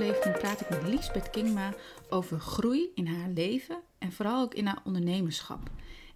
[0.00, 1.74] aflevering praat ik met Liesbeth Kingma
[2.08, 5.70] over groei in haar leven en vooral ook in haar ondernemerschap.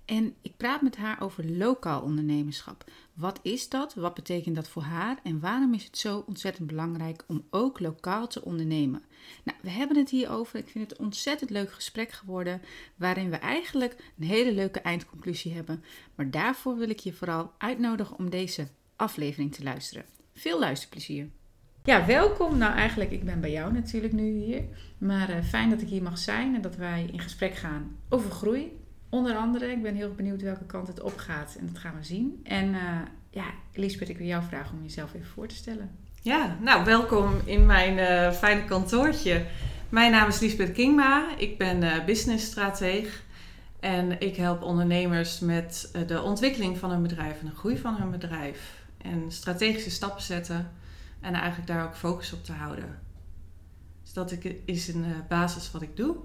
[0.05, 2.85] En ik praat met haar over lokaal ondernemerschap.
[3.15, 3.95] Wat is dat?
[3.95, 5.19] Wat betekent dat voor haar?
[5.23, 9.03] En waarom is het zo ontzettend belangrijk om ook lokaal te ondernemen?
[9.43, 10.59] Nou, we hebben het hier over.
[10.59, 12.63] Ik vind het een ontzettend leuk gesprek geworden,
[12.97, 15.85] waarin we eigenlijk een hele leuke eindconclusie hebben.
[16.15, 20.05] Maar daarvoor wil ik je vooral uitnodigen om deze aflevering te luisteren.
[20.35, 21.31] Veel luisterplezier.
[21.89, 22.59] Ja, welkom.
[22.59, 24.63] Nou, eigenlijk, ik ben bij jou natuurlijk nu hier.
[24.99, 28.31] Maar uh, fijn dat ik hier mag zijn en dat wij in gesprek gaan over
[28.31, 28.79] groei.
[29.09, 32.05] Onder andere, ik ben heel benieuwd welke kant het op gaat en dat gaan we
[32.05, 32.41] zien.
[32.45, 32.81] En uh,
[33.31, 35.91] ja, Elisabeth, ik wil jou vragen om jezelf even voor te stellen.
[36.23, 39.47] Ja, nou, welkom in mijn uh, fijne kantoortje.
[39.89, 41.37] Mijn naam is Lisbeth Kingma.
[41.39, 43.23] Ik ben businessstrateeg.
[43.81, 48.11] En ik help ondernemers met de ontwikkeling van hun bedrijf en de groei van hun
[48.11, 48.85] bedrijf.
[49.03, 50.83] En strategische stappen zetten
[51.25, 52.99] en eigenlijk daar ook focus op te houden.
[54.03, 56.17] Dus dat is een basis wat ik doe.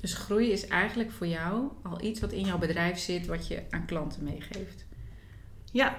[0.00, 3.62] Dus groei is eigenlijk voor jou al iets wat in jouw bedrijf zit, wat je
[3.70, 4.84] aan klanten meegeeft.
[5.72, 5.96] Ja,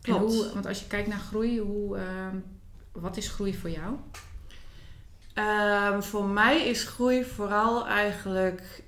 [0.00, 0.34] klopt.
[0.34, 2.04] Hoe, want als je kijkt naar groei, hoe, uh,
[2.92, 3.96] wat is groei voor jou?
[5.94, 8.82] Um, voor mij is groei vooral eigenlijk.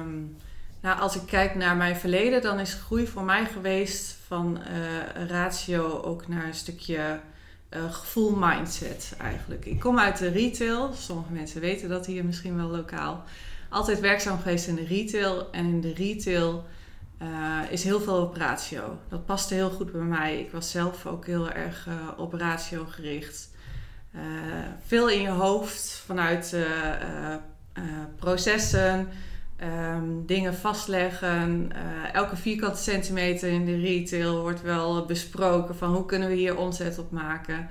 [0.00, 0.36] Um,
[0.80, 5.26] nou, als ik kijk naar mijn verleden, dan is groei voor mij geweest van uh,
[5.26, 7.20] ratio ook naar een stukje
[7.70, 9.64] uh, gevoel mindset eigenlijk.
[9.64, 10.92] Ik kom uit de retail.
[10.94, 13.24] Sommige mensen weten dat hier misschien wel lokaal.
[13.68, 15.50] Altijd werkzaam geweest in de retail.
[15.50, 16.66] En in de retail
[17.22, 18.98] uh, is heel veel op ratio.
[19.08, 20.40] Dat paste heel goed bij mij.
[20.40, 23.54] Ik was zelf ook heel erg uh, op ratio gericht.
[24.86, 26.56] Veel in je hoofd vanuit
[28.16, 29.08] processen,
[29.62, 31.72] um, dingen vastleggen.
[32.12, 36.98] elke vierkante centimeter in de retail wordt wel besproken van hoe kunnen we hier omzet
[36.98, 37.68] op maken.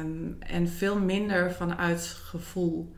[0.00, 2.94] Um, en veel minder vanuit gevoel.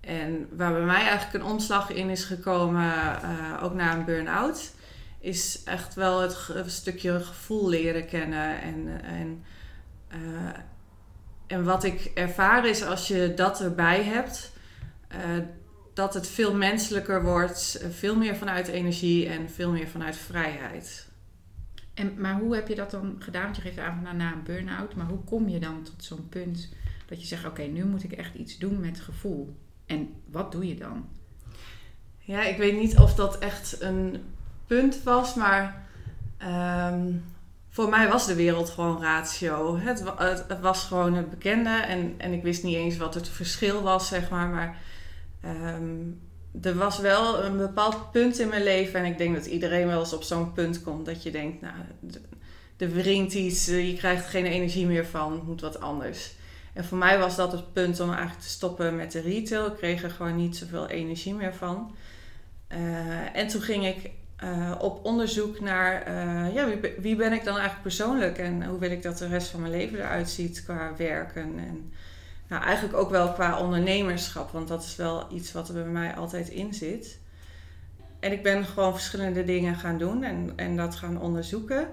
[0.00, 4.74] En waar bij mij eigenlijk een omslag in is gekomen, uh, ook na een burn-out,
[5.20, 8.60] is echt wel het stukje gevoel leren kennen.
[8.60, 9.44] En, en,
[10.12, 10.50] uh,
[11.46, 14.52] en wat ik ervaar is als je dat erbij hebt,
[15.94, 21.08] dat het veel menselijker wordt, veel meer vanuit energie en veel meer vanuit vrijheid.
[21.94, 23.42] En, maar hoe heb je dat dan gedaan?
[23.42, 26.28] Want je geeft aan na, na een burn-out, maar hoe kom je dan tot zo'n
[26.28, 26.68] punt
[27.06, 29.56] dat je zegt: Oké, okay, nu moet ik echt iets doen met gevoel?
[29.86, 31.08] En wat doe je dan?
[32.18, 34.22] Ja, ik weet niet of dat echt een
[34.66, 35.86] punt was, maar
[36.92, 37.24] um,
[37.68, 39.78] voor mij was de wereld gewoon ratio.
[39.78, 43.28] Het, het, het, was gewoon het bekende en, en ik wist niet eens wat het
[43.28, 44.48] verschil was, zeg maar.
[44.48, 44.76] Maar
[45.46, 46.20] um,
[46.62, 50.00] er was wel een bepaald punt in mijn leven en ik denk dat iedereen wel
[50.00, 51.74] eens op zo'n punt komt dat je denkt, nou,
[52.76, 56.34] er wringt iets, je krijgt geen energie meer van, het moet wat anders.
[56.72, 59.66] En voor mij was dat het punt om eigenlijk te stoppen met de retail.
[59.66, 61.94] Ik kreeg er gewoon niet zoveel energie meer van.
[62.68, 64.10] Uh, en toen ging ik
[64.44, 66.12] uh, op onderzoek naar
[66.52, 69.48] ja, wie, wie, ben ik dan eigenlijk persoonlijk en hoe wil ik dat de rest
[69.48, 71.58] van mijn leven eruit ziet qua werken.
[71.58, 71.92] En
[72.54, 76.14] nou, eigenlijk ook wel qua ondernemerschap, want dat is wel iets wat er bij mij
[76.14, 77.18] altijd in zit.
[78.20, 81.88] En ik ben gewoon verschillende dingen gaan doen en, en dat gaan onderzoeken.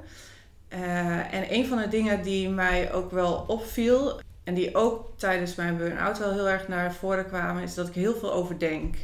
[1.32, 5.78] en een van de dingen die mij ook wel opviel, en die ook tijdens mijn
[5.78, 8.96] burn-out wel heel erg naar voren kwamen, is dat ik heel veel overdenk.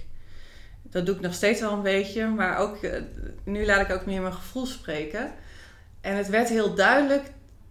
[0.81, 3.01] Dat doe ik nog steeds wel een beetje, maar ook, eh,
[3.44, 5.31] nu laat ik ook meer mijn gevoel spreken.
[6.01, 7.24] En het werd heel duidelijk,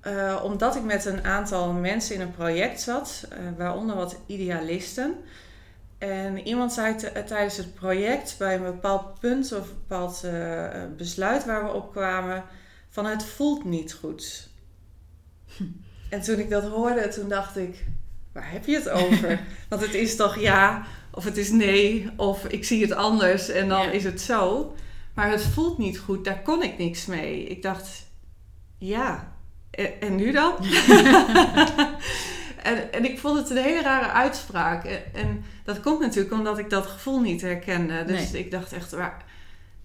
[0.07, 5.15] uh, omdat ik met een aantal mensen in een project zat, uh, waaronder wat idealisten.
[5.99, 6.97] En iemand zei
[7.27, 10.25] tijdens het project bij een bepaald punt of een bepaald
[10.97, 12.45] besluit waar we op kwamen,
[12.89, 14.49] van het voelt niet goed.
[16.09, 17.85] En toen ik dat hoorde, toen dacht ik,
[18.33, 19.41] waar heb je het over?
[19.69, 23.69] Want het is toch ja, of het is nee, of ik zie het anders en
[23.69, 24.75] dan is het zo.
[25.15, 27.45] Maar het voelt niet goed, daar kon ik niks mee.
[27.45, 28.07] Ik dacht,
[28.79, 29.36] ja,
[29.77, 30.55] en, en nu dan?
[32.63, 34.85] en, en ik vond het een hele rare uitspraak.
[34.85, 38.05] En, en, dat komt natuurlijk omdat ik dat gevoel niet herkende.
[38.05, 39.25] Dus ik dacht echt, waar,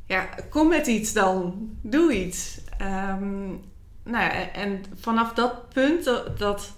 [0.05, 1.69] ja, kom met iets dan.
[1.81, 2.59] Doe iets.
[2.81, 3.63] Um,
[4.03, 6.03] nou ja, en vanaf dat punt,
[6.37, 6.73] dat,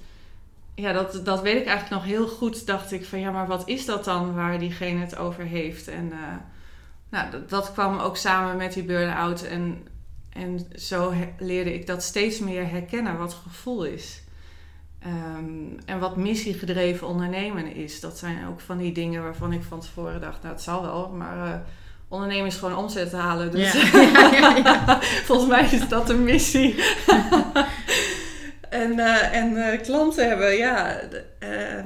[0.75, 3.67] ja, dat, dat weet ik eigenlijk nog heel goed, dacht ik van ja, maar wat
[3.67, 5.87] is dat dan waar diegene het over heeft?
[5.87, 6.17] En uh,
[7.09, 9.87] nou, dat, dat, kwam ook samen met die burn-out en,
[10.33, 14.21] en zo leerde ik dat steeds meer herkennen, wat gevoel is.
[15.05, 17.99] Um, en wat missiegedreven ondernemen is.
[17.99, 21.09] Dat zijn ook van die dingen waarvan ik van tevoren dacht, nou het zal wel,
[21.09, 21.47] maar...
[21.47, 21.55] Uh,
[22.13, 23.51] ondernemen is gewoon omzet halen.
[23.51, 24.01] Dus ja.
[24.31, 26.75] Ja, ja, volgens mij is dat een missie.
[28.69, 31.01] en uh, en uh, klanten hebben, ja.
[31.39, 31.77] Uh,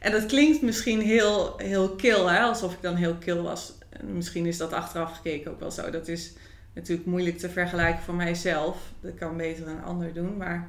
[0.00, 2.40] En dat klinkt misschien heel, heel kil, hè?
[2.40, 3.72] alsof ik dan heel kil was.
[4.02, 5.90] Misschien is dat achteraf gekeken ook wel zo.
[5.90, 6.32] Dat is
[6.76, 8.76] natuurlijk moeilijk te vergelijken voor mijzelf.
[9.00, 10.36] Dat kan beter een ander doen.
[10.36, 10.68] Maar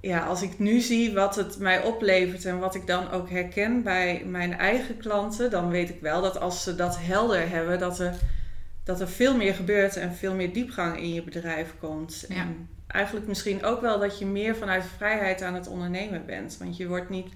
[0.00, 3.82] ja, als ik nu zie wat het mij oplevert en wat ik dan ook herken
[3.82, 7.98] bij mijn eigen klanten, dan weet ik wel dat als ze dat helder hebben, dat
[7.98, 8.14] er,
[8.84, 12.24] dat er veel meer gebeurt en veel meer diepgang in je bedrijf komt.
[12.28, 12.34] Ja.
[12.34, 16.56] En eigenlijk misschien ook wel dat je meer vanuit vrijheid aan het ondernemen bent.
[16.58, 17.28] Want je wordt niet,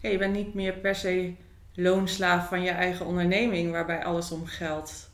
[0.00, 1.34] ja, je bent niet meer per se
[1.74, 5.10] loonslaaf van je eigen onderneming, waarbij alles om geld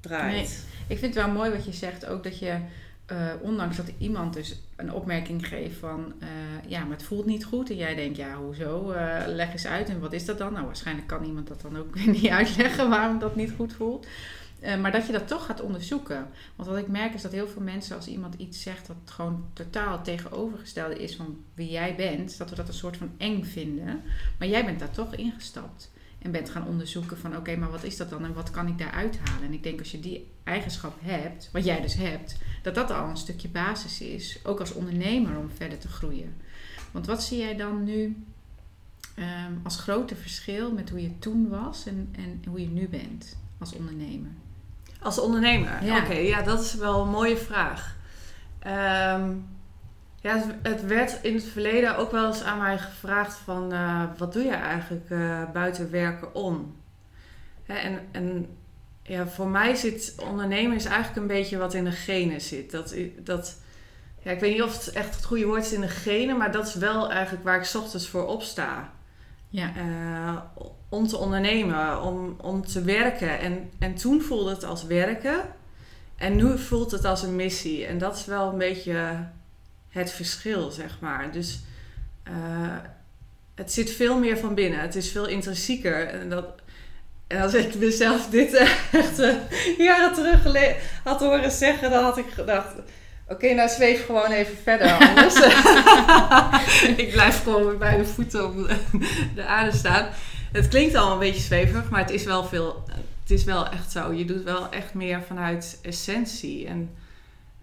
[0.00, 0.32] draait.
[0.32, 0.75] Nee.
[0.88, 2.58] Ik vind het wel mooi wat je zegt, ook dat je,
[3.06, 6.28] eh, ondanks dat iemand dus een opmerking geeft van, eh,
[6.66, 7.70] ja, maar het voelt niet goed.
[7.70, 8.90] En jij denkt, ja, hoezo?
[8.90, 9.88] Eh, leg eens uit.
[9.88, 10.52] En wat is dat dan?
[10.52, 14.06] Nou, waarschijnlijk kan iemand dat dan ook weer niet uitleggen waarom dat niet goed voelt.
[14.80, 16.28] Maar dat je dat toch gaat onderzoeken.
[16.56, 19.44] Want wat ik merk is dat heel veel mensen, als iemand iets zegt wat gewoon
[19.52, 24.02] totaal tegenovergestelde is van wie jij bent, dat we dat een soort van eng vinden.
[24.38, 25.90] Maar jij bent daar toch ingestapt.
[26.18, 28.78] En bent gaan onderzoeken van oké, maar wat is dat dan en wat kan ik
[28.78, 29.46] daaruit halen?
[29.46, 33.08] En ik denk als je die eigenschap hebt, wat jij dus hebt, dat dat al
[33.08, 34.38] een stukje basis is.
[34.44, 36.36] Ook als ondernemer om verder te groeien.
[36.90, 38.24] Want wat zie jij dan nu
[39.14, 43.36] ehm, als grote verschil met hoe je toen was en, en hoe je nu bent
[43.58, 44.30] als ondernemer?
[45.00, 45.84] Als ondernemer?
[45.84, 45.98] Ja.
[45.98, 47.96] Oké, ja, dat is wel een mooie vraag.
[48.58, 49.30] Ehm,
[50.20, 53.72] ja, het- werd in het verleden ook wel eens aan mij gevraagd van...
[53.72, 56.74] eh, wat doe je eigenlijk eh, buiten werken om?
[57.64, 58.46] Hè, en en
[59.02, 62.70] ja, voor mij zit ondernemen is eigenlijk een beetje wat in de genen zit.
[62.70, 63.56] Dat, dat,
[64.22, 66.36] ja, ik weet niet of het echt het goede woord is in de genen...
[66.36, 68.90] maar dat is wel eigenlijk waar ik 's ochtends voor opsta.
[69.48, 70.36] Ja, Eh,
[70.88, 73.38] om te ondernemen, om, om te werken.
[73.38, 75.40] En, en toen voelde het als werken.
[76.16, 77.86] En nu voelt het als een missie.
[77.86, 79.26] En dat is wel een beetje
[79.96, 81.32] het verschil, zeg maar.
[81.32, 81.60] Dus
[82.22, 82.76] eh,
[83.54, 84.80] het zit veel meer van binnen.
[84.80, 86.08] Het is veel intrinsieker.
[86.08, 86.44] En, dat,
[87.26, 88.54] en als ik mezelf dit
[88.92, 89.34] echt eh,
[89.78, 92.74] jaren terug had horen zeggen, dan had ik gedacht...
[93.28, 95.34] Oké, nou zweef gewoon even verder anders.
[97.04, 98.70] ik blijf gewoon met beide voeten op
[99.34, 100.08] de aarde staan.
[100.52, 102.84] Het klinkt al een beetje zweverig, maar het is wel veel.
[103.22, 104.12] Het is wel echt zo.
[104.12, 106.66] Je doet wel echt meer vanuit essentie.
[106.66, 106.90] En,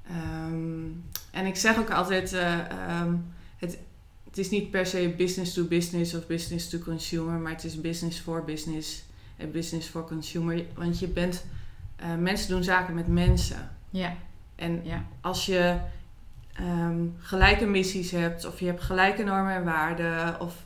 [0.07, 0.85] ehm,
[1.33, 3.15] en ik zeg ook altijd: eh, ehm,
[3.57, 3.77] het,
[4.23, 7.81] het is niet per se business to business of business to consumer, maar het is
[7.81, 9.03] business for business
[9.37, 10.65] en business for consumer.
[10.75, 11.45] Want je bent,
[11.95, 13.69] eh, mensen doen zaken met mensen.
[13.89, 14.15] ja,
[14.55, 15.77] En ja, als je
[16.53, 20.63] ehm, gelijke missies hebt, of je hebt gelijke normen en waarden, of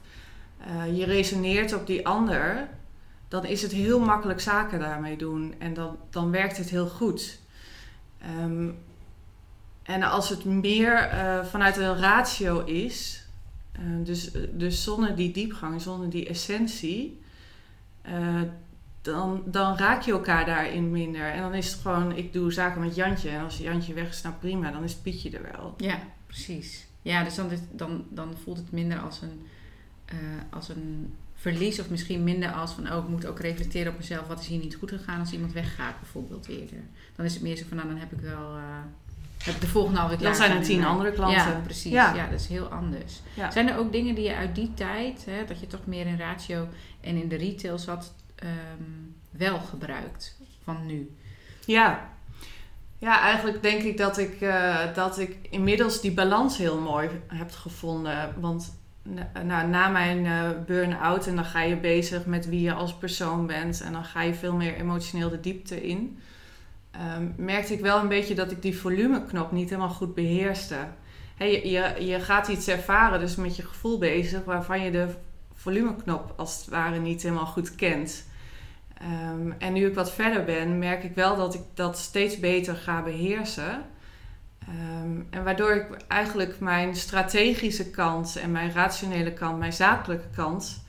[0.58, 2.70] eh, je resoneert op die ander,
[3.28, 7.40] dan is het heel makkelijk zaken daarmee doen en dan, dan werkt het heel goed.
[8.22, 8.70] Ehm,
[9.88, 13.26] en als het meer eh, vanuit een ratio is,
[13.72, 17.20] eh, dus, dus zonder die diepgang, zonder die essentie,
[18.02, 18.42] eh,
[19.02, 21.32] dan, dan raak je elkaar daarin minder.
[21.32, 23.30] En dan is het gewoon, ik doe zaken met Jantje.
[23.30, 25.74] En als Jantje weg is, nou prima, dan is Pietje er wel.
[25.78, 26.86] ja, precies.
[27.02, 29.42] Ja, dus dan, dan, dan voelt het minder als een,
[30.06, 30.18] eh,
[30.50, 34.28] als een verlies of misschien minder als van oh, ik moet ook reflecteren op mezelf.
[34.28, 36.80] Wat is hier niet goed gegaan als iemand weggaat bijvoorbeeld eerder.
[37.16, 38.58] Dan is het meer zo van nou, dan heb ik wel...
[39.38, 41.52] heb ik de volgende alweer klaar Dan zijn er tien andere klanten.
[41.52, 41.92] Ja, precies.
[41.92, 42.16] Ja.
[42.16, 42.28] Ja.
[42.30, 43.22] dat is heel anders.
[43.34, 43.52] Ja.
[43.52, 46.18] Zijn er ook dingen die je uit die tijd, hè, dat je toch meer in
[46.18, 46.68] ratio
[47.02, 48.52] en in de retail zat, ehm,
[49.30, 51.16] wel gebruikt van nu?
[51.66, 52.10] Ja.
[52.98, 57.52] Ja, eigenlijk denk ik dat ik, eh, dat ik inmiddels die balans heel mooi heb
[57.52, 58.34] gevonden.
[58.40, 62.74] Want na, nou, na mijn eh, burn-out en dan ga je bezig met wie je
[62.74, 63.82] als persoon bent.
[63.82, 66.20] En dan ga je veel meer emotioneel de diepte in.
[66.98, 70.78] Ehm, merkte ik wel een beetje dat ik die volumeknop niet helemaal goed beheerste.
[71.38, 75.08] Je, je, je gaat iets ervaren, dus met je gevoel bezig, waarvan je de
[75.54, 78.26] volumeknop als het ware niet helemaal goed kent.
[78.94, 82.76] Ehm, en nu ik wat verder ben, merk ik wel dat ik dat steeds beter
[82.76, 83.86] ga beheersen.
[84.60, 90.86] Ehm, en waardoor ik eigenlijk mijn strategische kant en mijn rationele kant, mijn zakelijke kant,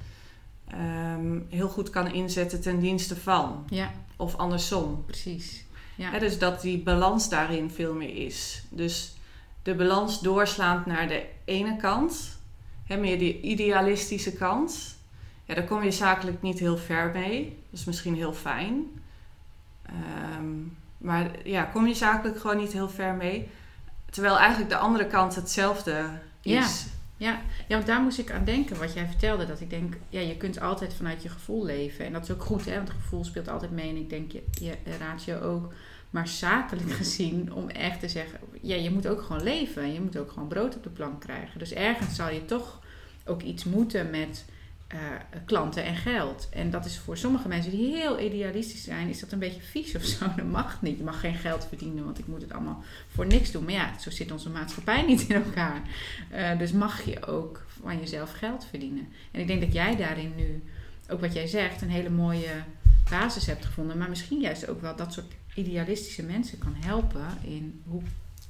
[1.49, 3.65] heel goed kan inzetten ten dienste van.
[3.69, 5.05] Ja, Of andersom.
[5.07, 5.67] precies.
[5.99, 8.63] Ja, dus dat die balans daarin veel meer is.
[8.69, 9.17] Dus
[9.63, 12.39] de balans doorslaand naar de ene kant,
[12.89, 14.97] meer die idealistische kant.
[15.45, 17.59] Ja, daar kom je zakelijk niet heel ver mee.
[17.71, 18.85] Dat is misschien heel fijn.
[19.83, 20.47] Ehm,
[20.99, 23.49] maar ja, kom je zakelijk gewoon niet heel ver mee.
[24.11, 26.61] Terwijl eigenlijk de andere kant hetzelfde Ja.
[26.65, 26.87] is.
[27.19, 29.47] Ja, ja, want daar moest ik aan denken wat jij vertelde.
[29.47, 32.05] Dat ik denk, ja, je kunt altijd vanuit je gevoel leven.
[32.05, 32.75] En dat is ook goed, hè?
[32.75, 33.89] Want het gevoel speelt altijd mee.
[33.89, 35.73] En ik denk, je, je ratio ook.
[36.11, 38.39] Maar zakelijk gezien, om echt te zeggen...
[38.61, 39.93] Ja, je moet ook gewoon leven.
[39.93, 41.59] Je moet ook gewoon brood op de plank krijgen.
[41.59, 42.81] Dus ergens zal je toch
[43.25, 44.45] ook iets moeten met...
[44.89, 44.99] eh,
[45.45, 46.49] klanten en geld.
[46.51, 49.95] En dat is voor sommige mensen die heel idealistisch zijn, is dat een beetje vies
[49.97, 50.27] of zo.
[50.37, 50.99] Dat mag niet.
[50.99, 53.65] Je mag geen geld verdienen, want ik moet het allemaal voor niks doen.
[53.65, 55.83] Maar ja, zo zit onze maatschappij niet in elkaar.
[56.33, 59.09] Uh, dus mag je ook van jezelf geld verdienen.
[59.31, 60.63] En ik denk dat jij daarin nu,
[61.09, 62.65] ook wat jij zegt, een hele mooie
[63.11, 63.99] basis hebt gevonden.
[63.99, 68.03] Maar misschien juist ook wel dat soort idealistische mensen kan helpen in hoe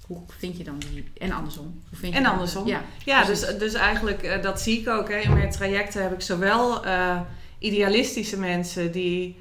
[0.08, 1.04] hoe vind je dan die...
[1.18, 1.64] En andersom.
[1.88, 2.66] Hoe vind je en andersom.
[2.66, 5.08] ja, ja dus, dus eigenlijk, uh, dat zie ik ook.
[5.08, 5.16] Hè.
[5.16, 7.20] In mijn trajecten heb ik zowel uh,
[7.58, 9.36] idealistische mensen die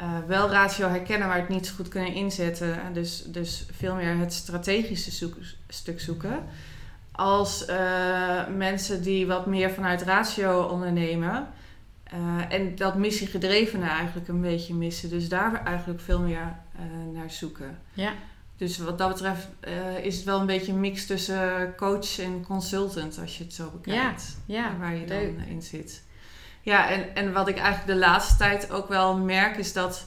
[0.00, 2.78] uh, wel ratio herkennen, maar het niet zo goed kunnen inzetten.
[2.92, 5.34] Dus, dus veel meer het strategische zoek,
[5.68, 6.44] stuk zoeken.
[7.12, 7.64] Als
[8.56, 11.48] mensen die wat meer vanuit ratio ondernemen.
[12.48, 15.10] en dat missiegedrevene eigenlijk een beetje missen.
[15.10, 16.56] Dus daar eigenlijk veel meer
[17.12, 17.78] naar zoeken.
[17.92, 18.12] Ja.
[18.56, 22.44] Dus wat dat betreft uh, is het wel een beetje een mix tussen coach en
[22.46, 24.36] consultant, als je het zo bekijkt.
[24.46, 25.38] Ja, ja waar je leuk.
[25.38, 26.04] dan in zit.
[26.62, 30.06] Ja, en, en wat ik eigenlijk de laatste tijd ook wel merk, is dat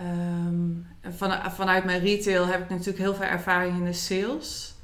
[0.00, 4.74] um, van, vanuit mijn retail heb ik natuurlijk heel veel ervaring in de sales.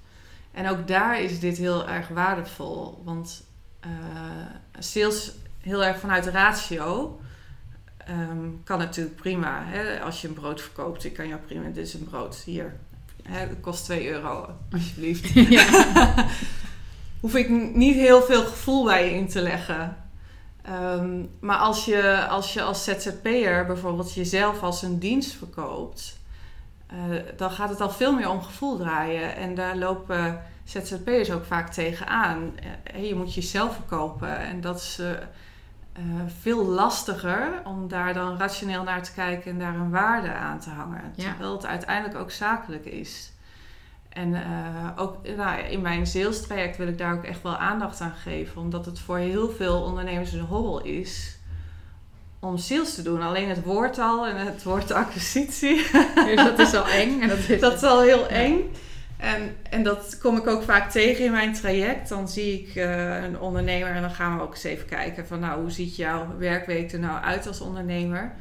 [0.52, 3.02] En ook daar is dit heel erg waardevol.
[3.04, 3.44] Want
[3.86, 3.90] uh,
[4.78, 7.20] sales heel erg vanuit ratio.
[8.10, 9.62] Um, kan natuurlijk prima.
[9.64, 10.00] Hè?
[10.00, 12.76] Als je een brood verkoopt, ik kan jou prima, dit is een brood, hier.
[13.22, 13.38] Hè?
[13.38, 15.34] Het kost 2 euro, alsjeblieft.
[17.20, 19.96] Hoef ik niet heel veel gevoel bij je in te leggen.
[20.68, 26.18] Um, maar als je, als je als ZZP'er bijvoorbeeld jezelf als een dienst verkoopt,
[26.92, 29.36] uh, dan gaat het al veel meer om gevoel draaien.
[29.36, 32.52] En daar lopen ZZP'ers ook vaak tegenaan.
[32.94, 34.98] Uh, je moet jezelf verkopen en dat is...
[35.00, 35.10] Uh,
[35.98, 40.58] uh, veel lastiger om daar dan rationeel naar te kijken en daar een waarde aan
[40.58, 41.12] te hangen.
[41.16, 43.32] Terwijl het uiteindelijk ook zakelijk is.
[44.08, 44.40] En uh,
[44.96, 48.60] ook nou, in mijn sales traject wil ik daar ook echt wel aandacht aan geven.
[48.60, 51.38] Omdat het voor heel veel ondernemers een hobbel is
[52.40, 53.22] om sales te doen.
[53.22, 55.86] Alleen het woord al en het woord acquisitie.
[56.14, 57.20] Dus dat is al eng.
[57.20, 58.70] En dat, is dat is al heel eng.
[59.18, 62.08] En, en dat kom ik ook vaak tegen in mijn traject.
[62.08, 65.40] Dan zie ik uh, een ondernemer en dan gaan we ook eens even kijken van
[65.40, 68.32] nou, hoe ziet jouw werkweek er nou uit als ondernemer?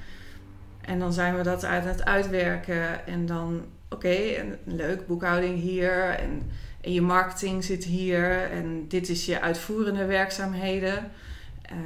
[0.82, 4.18] En dan zijn we dat uit het uitwerken en dan oké,
[4.64, 11.12] leuk, boekhouding hier en, je marketing zit hier en dit is je uitvoerende werkzaamheden.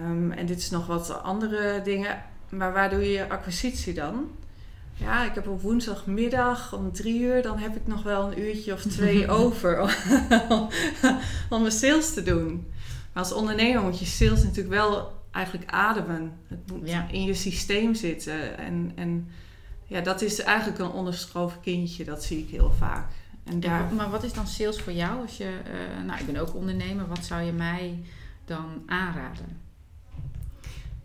[0.06, 2.24] Um, en dit is nog wat andere dingen.
[2.50, 4.32] Maar waar doe je je acquisitie dan?
[5.02, 8.74] Ja, ik heb op woensdagmiddag om drie uur, dan heb ik nog wel een uurtje
[8.74, 9.80] of twee over
[11.50, 12.68] om mijn sales te doen.
[13.14, 16.34] Maar als ondernemer moet je sales natuurlijk wel eigenlijk ademen.
[16.48, 18.58] Het moet in je systeem zitten.
[18.58, 19.28] En, en
[19.86, 23.12] ja, dat is eigenlijk een onderschoven kindje, dat zie ik heel vaak.
[23.44, 23.94] En daar...
[23.94, 25.22] maar wat is dan sales voor jou?
[25.22, 28.04] Als je, uh, nou, ik ben ook ondernemer, wat zou je mij
[28.46, 29.60] dan aanraden?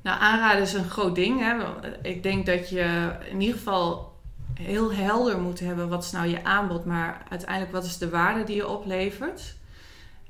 [0.06, 1.40] Nou, aanraden is een groot ding.
[1.40, 1.54] Hè.
[2.02, 4.14] Ik denk dat je in ieder geval
[4.54, 8.44] heel helder moet hebben wat is nou je aanbod, maar uiteindelijk wat is de waarde
[8.44, 9.56] die je oplevert.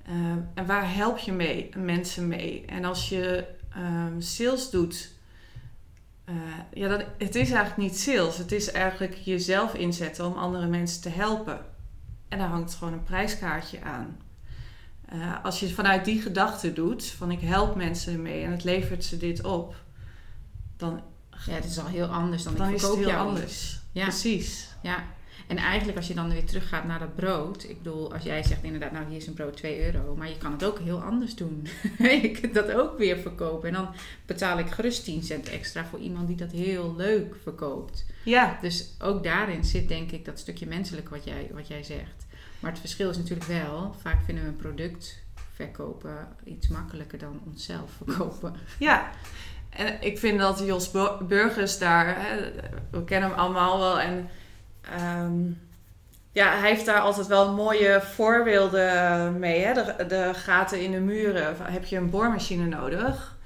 [0.09, 0.15] Uh,
[0.55, 2.65] en waar help je mee, mensen mee?
[2.67, 3.45] En als je
[3.77, 5.13] um, sales doet,
[6.29, 6.35] uh,
[6.73, 8.39] ja, het is eigenlijk niet sales.
[8.39, 11.61] Het is eigenlijk jezelf inzetten om andere mensen te helpen.
[12.29, 14.17] En daar hangt gewoon een prijskaartje aan.
[15.13, 19.05] Uh, als je vanuit die gedachte doet, van ik help mensen mee en het levert
[19.05, 19.75] ze dit op,
[20.77, 21.03] dan...
[21.47, 23.81] Ja, het is al heel anders dan, dan ik verkoop is het heel anders.
[23.93, 24.03] Ja.
[24.03, 24.69] Precies.
[24.83, 25.05] Ja,
[25.47, 27.65] en eigenlijk als je dan weer teruggaat naar dat brood.
[27.69, 30.17] Ik bedoel, als jij zegt inderdaad, nou hier is een brood 2 euro.
[30.17, 31.67] Maar je kan het ook heel anders doen.
[31.99, 33.69] je kunt dat ook weer verkopen.
[33.69, 33.89] En dan
[34.27, 38.05] betaal ik gerust 10 cent extra voor iemand die dat heel leuk verkoopt.
[38.25, 38.59] Ja.
[38.61, 42.26] Dus ook daarin zit denk ik dat stukje menselijk wat jij, wat jij zegt.
[42.61, 47.41] Maar het verschil is natuurlijk wel, vaak vinden we een product verkopen iets makkelijker dan
[47.47, 48.55] onszelf verkopen.
[48.79, 49.11] Ja,
[49.71, 50.91] en ik vind dat Jos
[51.29, 52.53] Burgers daar, hè,
[52.91, 54.29] we kennen hem allemaal wel en
[55.03, 55.61] um,
[56.37, 59.65] ja, hij heeft daar altijd wel mooie voorbeelden mee.
[59.65, 59.73] Hè?
[59.73, 63.37] De, de gaten in de muren, heb je een boormachine nodig?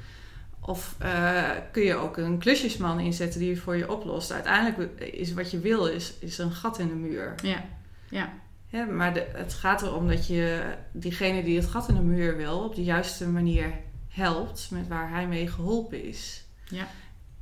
[0.61, 4.33] Of uh, kun je ook een klusjesman inzetten die voor je oplost?
[4.33, 7.35] Uiteindelijk is wat je wil, is, is een gat in de muur.
[7.43, 7.65] Ja,
[8.09, 8.33] ja.
[8.71, 12.37] Ja, maar de, het gaat erom dat je diegene die het gat in de muur
[12.37, 13.73] wil op de juiste manier
[14.09, 16.45] helpt met waar hij mee geholpen is.
[16.65, 16.87] Ja.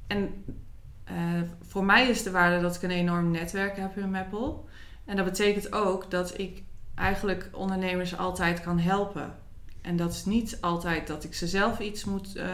[0.07, 0.45] En
[1.11, 4.55] uh, voor mij is de waarde dat ik een enorm netwerk heb in Maple.
[5.05, 6.63] En dat betekent ook dat ik
[6.95, 9.35] eigenlijk ondernemers altijd kan helpen.
[9.83, 12.45] En dat is niet altijd dat ik ze zelf iets moet uh,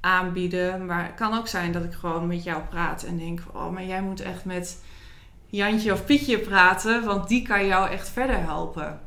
[0.00, 0.86] aanbieden.
[0.86, 3.84] Maar het kan ook zijn dat ik gewoon met jou praat en denk: Oh, maar
[3.84, 4.82] jij moet echt met
[5.50, 9.00] Jantje of Pietje praten, want die kan jou echt verder helpen.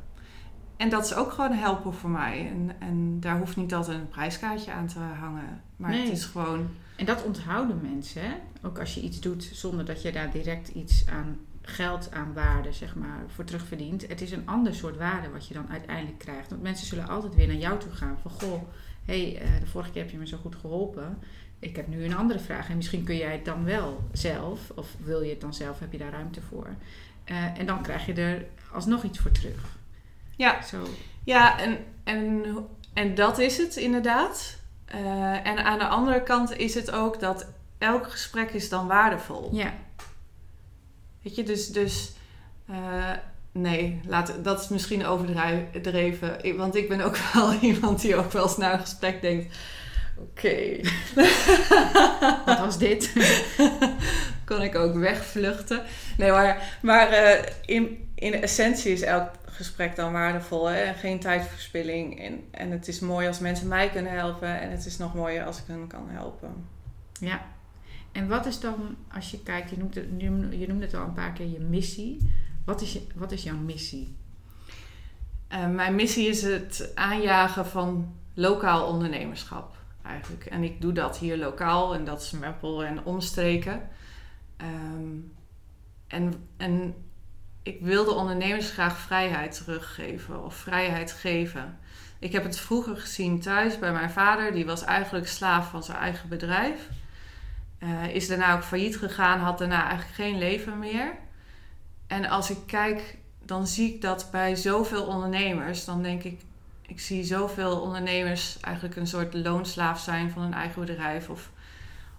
[0.78, 2.48] en dat is ook gewoon helpen voor mij.
[2.52, 5.62] En, en daar hoeft niet altijd een prijskaartje aan te hangen.
[5.78, 6.04] Maar Nee.
[6.04, 6.70] het is gewoon...
[6.96, 8.34] En dat onthouden mensen, hè?
[8.62, 12.72] Ook als je iets doet zonder dat je daar direct iets aan geld aan waarde,
[12.74, 14.08] zeg maar, voor terugverdient.
[14.08, 16.50] Het is een ander soort waarde wat je dan uiteindelijk krijgt.
[16.50, 18.62] Want mensen zullen altijd weer naar jou toe gaan van, goh,
[19.06, 21.18] hé, hey, de vorige keer heb je me zo goed geholpen.
[21.62, 24.88] Ik heb nu een andere vraag en misschien kun jij het dan wel zelf, of
[25.04, 26.68] wil je het dan zelf, heb je daar ruimte voor.
[27.24, 29.78] Eh, en dan krijg je er alsnog iets voor terug.
[30.36, 30.84] Ja, Zo,
[31.24, 32.46] Ja, en, en,
[32.94, 34.60] en dat is het inderdaad.
[34.86, 39.50] Eh, en aan de andere kant is het ook dat elk gesprek is dan waardevol.
[39.52, 39.74] ja,
[41.22, 41.68] Weet je, dus...
[41.68, 42.12] dus
[42.68, 43.12] eh,
[43.52, 46.58] nee, laat, dat is misschien overdreven.
[46.58, 49.56] Want ik ben ook wel iemand die ook wel eens na een gesprek denkt...
[50.22, 50.80] Oké,
[52.46, 53.14] wat was dit?
[54.52, 55.82] kon ik ook wegvluchten.
[56.18, 60.66] Nee, maar, maar eh, in, in essentie is elk gesprek dan waardevol.
[60.66, 60.76] Hè?
[60.76, 62.20] En geen tijdverspilling.
[62.20, 64.62] En, en het is mooi als mensen mij kunnen helpen.
[64.62, 66.68] En het is nog mooier als ik hen kan helpen.
[67.20, 67.42] Ja.
[68.12, 70.06] En wat is dan, als je kijkt, je noemt het,
[70.50, 72.32] je het al een paar keer je missie.
[72.66, 74.16] Wat is, je, wat is jouw missie?
[75.48, 80.46] Eh, mijn missie is het aanjagen van lokaal ondernemerschap eigenlijk.
[80.46, 81.94] En ik doe dat hier lokaal.
[81.94, 83.90] En dat is Meppel en omstreken.
[84.58, 85.18] Ehm,
[86.08, 86.96] en, en
[87.64, 91.80] ik wil de ondernemers graag vrijheid teruggeven of vrijheid geven.
[92.20, 94.52] Ik heb het vroeger gezien thuis bij mijn vader.
[94.52, 96.90] Die was eigenlijk slaaf van zijn eigen bedrijf.
[97.78, 101.16] Eh, is daarna ook failliet gegaan, had daarna eigenlijk geen leven meer.
[102.08, 105.86] En als ik kijk, dan zie ik dat bij zoveel ondernemers.
[105.86, 106.42] Dan denk ik,
[106.92, 111.30] ik zie zoveel ondernemers eigenlijk een soort loonslaaf zijn van hun eigen bedrijf.
[111.30, 111.50] Of,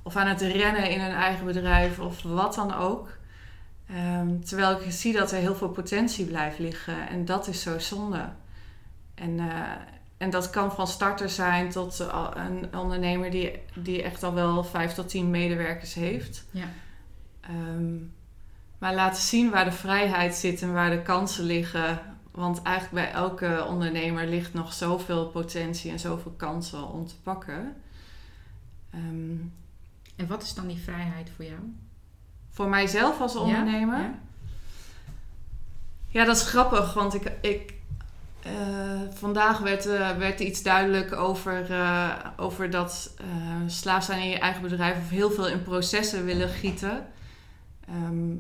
[0.03, 3.09] of aan het rennen in hun eigen bedrijf of wat dan ook.
[3.89, 7.09] Ehm, terwijl ik zie dat er heel veel potentie blijft liggen.
[7.09, 8.29] En dat is zo zonde.
[9.15, 9.61] En, eh,
[10.17, 14.93] en dat kan van starter zijn tot een ondernemer die, die echt al wel vijf
[14.93, 16.45] tot tien medewerkers heeft.
[16.51, 16.69] Ja.
[17.41, 17.95] Ehm,
[18.79, 21.99] maar laten zien waar de vrijheid zit en waar de kansen liggen.
[22.33, 27.77] Want eigenlijk bij elke ondernemer ligt nog zoveel potentie en zoveel kansen om te pakken.
[28.91, 29.37] Ehm,
[30.17, 31.61] En wat is dan die vrijheid voor jou?
[32.53, 33.99] voor mijzelf als ondernemer.
[33.99, 34.19] Ja?
[36.09, 37.75] Ja, dat is grappig, want ik, ik,
[38.43, 43.15] eh, vandaag werd, eh, werd iets duidelijk over, eh, over dat
[43.67, 47.07] slaaf zijn in je eigen bedrijf of heel veel in processen willen gieten.
[47.89, 48.33] Ehm,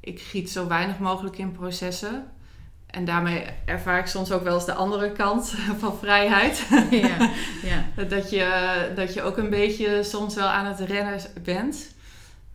[0.00, 2.30] ik giet zo weinig mogelijk in processen.
[2.86, 6.66] En daarmee ervaar ik soms ook wel eens de andere kant van vrijheid.
[6.90, 7.30] ja,
[7.62, 7.84] ja.
[8.08, 11.94] Dat je, dat je ook een beetje soms wel aan het rennen bent.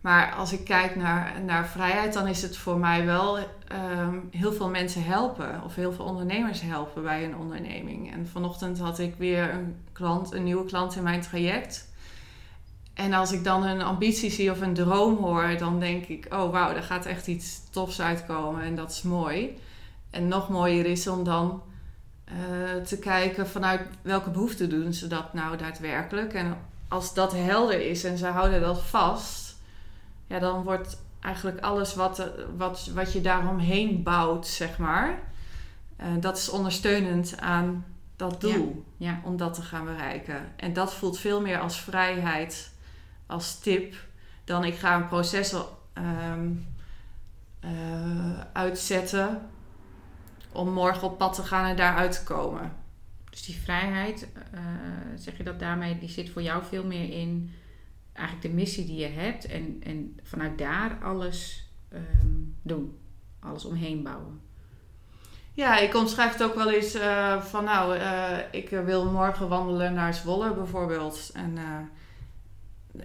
[0.00, 4.52] Maar als ik kijk naar, naar vrijheid, dan is het voor mij wel ehm, heel
[4.52, 5.62] veel mensen helpen.
[5.64, 8.12] Of heel veel ondernemers helpen bij een onderneming.
[8.12, 11.90] En vanochtend had ik weer een klant, een nieuwe klant in mijn traject.
[12.94, 16.50] En als ik dan een ambitie zie of een droom hoor, dan denk ik: oh
[16.50, 18.62] wauw, daar gaat echt iets tofs uitkomen.
[18.62, 19.58] En dat is mooi.
[20.12, 21.62] En nog mooier is om dan
[22.24, 22.34] eh,
[22.86, 26.32] te kijken vanuit welke behoeften doen ze dat nou daadwerkelijk.
[26.34, 26.56] En
[26.88, 29.56] als dat helder is en ze houden dat vast,
[30.26, 35.18] ja, dan wordt eigenlijk alles wat, eh, wat, wat je daaromheen bouwt, zeg maar,
[35.96, 37.84] eh, dat is ondersteunend aan
[38.16, 39.20] dat doel Ja.
[39.24, 40.52] om dat te gaan bereiken.
[40.56, 42.72] En dat voelt veel meer als vrijheid,
[43.26, 43.94] als tip,
[44.44, 45.54] dan ik ga een proces
[45.92, 46.50] ehm,
[47.60, 49.50] eh, uitzetten
[50.52, 52.72] om morgen op pad te gaan en daaruit te komen.
[53.30, 54.60] Dus die vrijheid, eh,
[55.16, 57.54] zeg je dat daarmee, die zit voor jou veel meer in
[58.12, 62.28] eigenlijk de missie die je hebt en, en vanuit daar alles ehm,
[62.62, 62.98] doen,
[63.40, 64.40] alles omheen bouwen.
[65.54, 69.94] Ja, ik omschrijf het ook wel eens eh, van nou, eh, ik wil morgen wandelen
[69.94, 71.30] naar Zwolle bijvoorbeeld.
[71.34, 71.58] En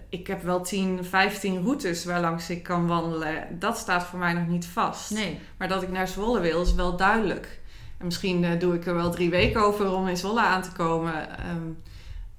[0.08, 3.58] ik heb wel 10, 15 routes waarlangs ik kan wandelen.
[3.58, 5.10] Dat staat voor mij nog niet vast.
[5.10, 7.60] Nee, Maar dat ik naar Zwolle wil is wel duidelijk.
[7.98, 10.72] En misschien eh, doe ik er wel drie weken over om in Zwolle aan te
[10.72, 11.38] komen.
[11.38, 11.70] Ehm,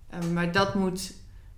[0.09, 1.13] ehm, maar dat moet,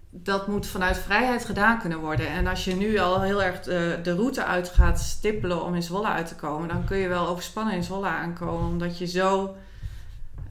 [0.09, 2.27] dat moet vanuit vrijheid gedaan kunnen worden.
[2.27, 5.83] En als je nu al heel erg de, de route uit gaat stippelen om in
[5.83, 8.69] Zwolle uit te komen, dan kun je wel overspannen in Zwolle aankomen.
[8.69, 9.55] Omdat je zo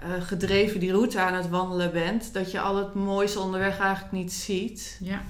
[0.03, 4.13] eh, gedreven die route aan het wandelen bent, dat je al het mooiste onderweg eigenlijk
[4.13, 4.99] niet ziet.
[5.01, 5.21] ja.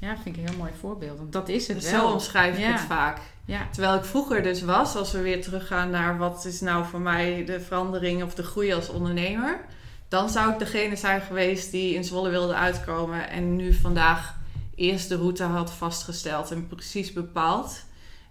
[0.00, 1.18] Ja, vind ik een heel mooi voorbeeld.
[1.18, 2.00] Want dat is het Dus wel.
[2.06, 2.70] zo omschrijf ik Ja.
[2.72, 3.18] het vaak.
[3.44, 7.00] Ja, Terwijl ik vroeger dus was, als we weer teruggaan naar wat is nou voor
[7.00, 9.60] mij de verandering of de groei als ondernemer.
[10.08, 14.34] Dan zou ik degene zijn geweest die in Zwolle wilde uitkomen en nu vandaag
[14.74, 17.82] eerst de route had vastgesteld en precies bepaald.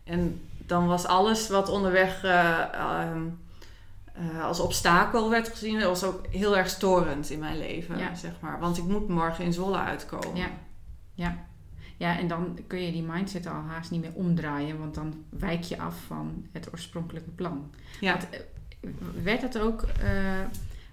[0.03, 3.21] En dan was alles wat onderweg eh, ehm,
[4.15, 5.79] eh, als obstakel werd gezien.
[5.79, 8.15] Dat was ook heel erg storend in mijn leven, Ja.
[8.15, 8.59] zeg maar.
[8.59, 10.35] Want ik moet morgen in Zwolle uitkomen.
[10.35, 10.49] Ja.
[11.13, 11.45] Ja.
[11.97, 15.63] ja, en dan kun je die mindset al haast niet meer omdraaien, want dan wijk
[15.63, 17.71] je af van het oorspronkelijke plan.
[17.99, 18.11] Ja.
[18.11, 18.39] Want, eh,
[19.23, 20.39] werd dat ook, eh,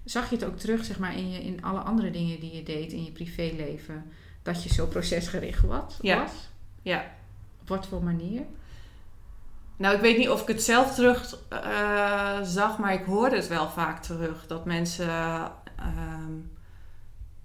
[0.03, 2.63] zag je het ook terug zeg maar, in, je, in alle andere dingen die je
[2.63, 5.97] deed in je privéleven, dat je zo procesgericht was?
[6.01, 6.21] Ja.
[6.21, 6.31] was?
[6.81, 7.05] Ja.
[7.61, 8.41] Op wat voor manier?
[9.77, 13.47] Nou, ik weet niet of ik het zelf terug eh, zag, maar ik hoorde het
[13.47, 14.47] wel vaak terug.
[14.47, 15.09] Dat mensen
[15.75, 16.33] ehm,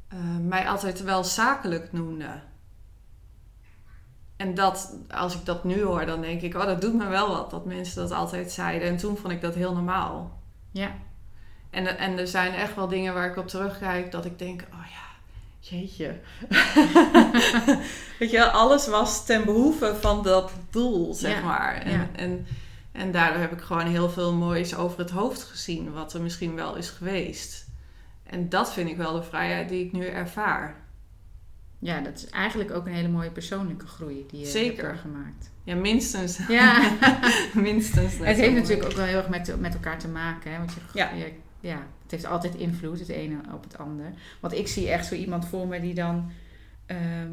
[0.08, 2.42] eh, mij altijd wel zakelijk noemden.
[4.36, 7.28] En dat, als ik dat nu hoor, dan denk ik, oh, dat doet me wel
[7.28, 7.50] wat.
[7.50, 8.88] Dat mensen dat altijd zeiden.
[8.88, 10.40] En toen vond ik dat heel normaal.
[10.70, 10.90] Ja,
[11.70, 14.86] En, en er zijn echt wel dingen waar ik op terugkijk dat ik denk, oh
[14.90, 15.07] ja,
[15.60, 16.14] jeetje.
[18.18, 21.74] Weet je, wel, alles was ten behoeve van dat doel, zeg Ja, maar.
[21.74, 22.08] En, ja.
[22.16, 22.46] en,
[22.92, 26.54] en daardoor heb ik gewoon heel veel moois over het hoofd gezien, wat er misschien
[26.54, 27.66] wel is geweest.
[28.26, 30.76] En dat vind ik wel de vrijheid die ik nu ervaar.
[31.78, 34.84] ja, dat is eigenlijk ook een hele mooie persoonlijke groei die je Zeker.
[34.84, 35.50] hebt doorgemaakt.
[35.64, 36.38] Ja, minstens.
[36.48, 36.90] Ja,
[37.54, 38.12] minstens.
[38.18, 40.52] het heeft natuurlijk ook wel heel erg met, met elkaar te maken.
[40.52, 40.58] Hè?
[40.58, 41.10] Want je, Ja.
[41.10, 44.12] je- ja, het heeft altijd invloed, het ene op het ander.
[44.40, 46.30] Want ik zie echt zo iemand voor me die dan
[46.86, 47.32] ehm,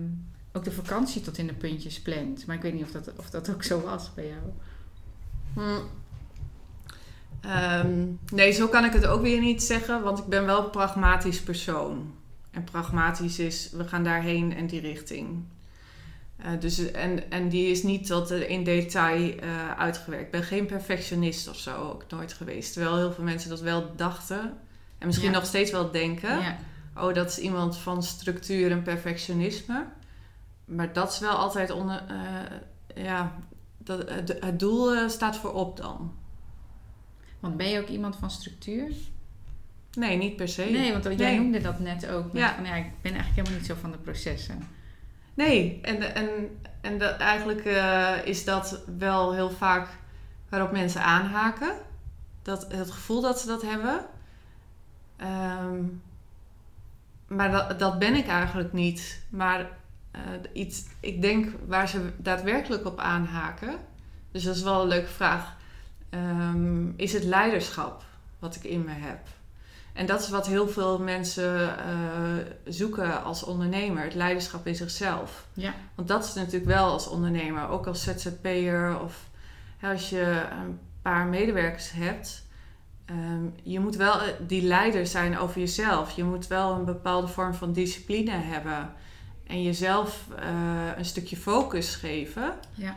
[0.52, 2.46] ook de vakantie tot in de puntjes plant.
[2.46, 4.52] Maar ik weet niet of dat, of dat ook zo was bij jou.
[5.54, 5.84] Hm.
[7.42, 10.70] Ehm, nee, zo kan ik het ook weer niet zeggen, want ik ben wel een
[10.70, 12.14] pragmatisch persoon.
[12.52, 15.44] En pragmatisch is, we gaan daarheen en die richting.
[16.46, 20.26] Eh, dus, en, en die is niet tot in detail eh, uitgewerkt.
[20.26, 22.74] Ik ben geen perfectionist of zo, ook nooit geweest.
[22.74, 24.40] Terwijl heel veel mensen dat wel dachten.
[24.98, 25.36] En misschien Ja.
[25.38, 26.40] nog steeds wel denken.
[26.40, 26.58] Ja,
[26.98, 29.86] Oh, dat is iemand van structuur en perfectionisme.
[30.66, 32.04] Maar dat is wel altijd onder...
[32.08, 33.36] eh, ja,
[33.78, 36.14] dat, het, het doel staat voorop dan.
[37.40, 38.92] want ben je ook iemand van structuur?
[39.98, 40.64] Nee, niet per se.
[40.64, 41.38] Nee, want jij Nee.
[41.40, 42.26] noemde dat net ook.
[42.34, 42.56] Met Ja.
[42.56, 44.68] van, ja, ik ben eigenlijk helemaal niet zo van de processen.
[45.36, 49.88] Nee, en, en, en dat, eigenlijk eh, is dat wel heel vaak
[50.50, 51.72] waarop mensen aanhaken.
[52.42, 54.06] Dat, het gevoel dat ze dat hebben.
[55.16, 55.84] Ehm,
[57.28, 59.22] maar dat, dat ben ik eigenlijk niet.
[59.30, 59.70] Maar
[60.12, 60.22] eh,
[60.54, 63.76] iets, ik denk waar ze daadwerkelijk op aanhaken.
[64.32, 65.56] Dus dat is wel een leuke vraag.
[66.10, 68.04] Ehm, is het leiderschap
[68.40, 69.20] wat ik in me heb?
[69.96, 71.86] En dat is wat heel veel mensen eh,
[72.66, 75.48] zoeken als ondernemer: het leiderschap in zichzelf.
[75.54, 79.28] Ja, Want dat is natuurlijk wel als ondernemer, ook als ZZP'er of
[79.82, 82.44] als je een paar medewerkers hebt.
[83.06, 86.12] ehm, je moet wel eh, die leider zijn over jezelf.
[86.12, 88.94] Je moet wel een bepaalde vorm van discipline hebben.
[89.48, 92.96] En jezelf eh, een stukje focus geven ja.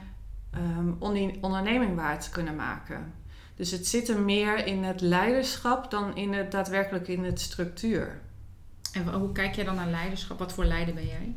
[0.99, 3.13] om die onderneming waar te kunnen maken.
[3.59, 8.21] Dus het zit er meer in het leiderschap dan in het daadwerkelijk in het structuur.
[8.93, 10.39] En hoe kijk jij dan naar leiderschap?
[10.39, 11.35] Wat voor leider ben jij?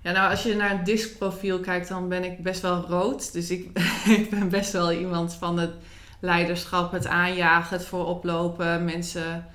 [0.00, 3.32] Ja, nou, als je naar het diskprofiel kijkt, dan ben ik best wel rood.
[3.32, 3.78] Dus ik,
[4.18, 5.74] ik ben best wel iemand van het
[6.20, 9.46] leiderschap, het aanjagen, het vooroplopen, mensen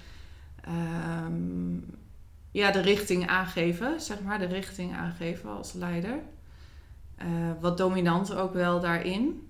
[0.64, 1.78] ehm,
[2.52, 6.20] ja, de richting aangeven, zeg maar, de richting aangeven als leider.
[7.16, 7.28] Eh,
[7.60, 9.48] wat dominant ook wel daarin.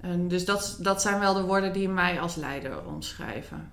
[0.00, 3.70] En dus dat, dat zijn wel de woorden die mij als leider omschrijven.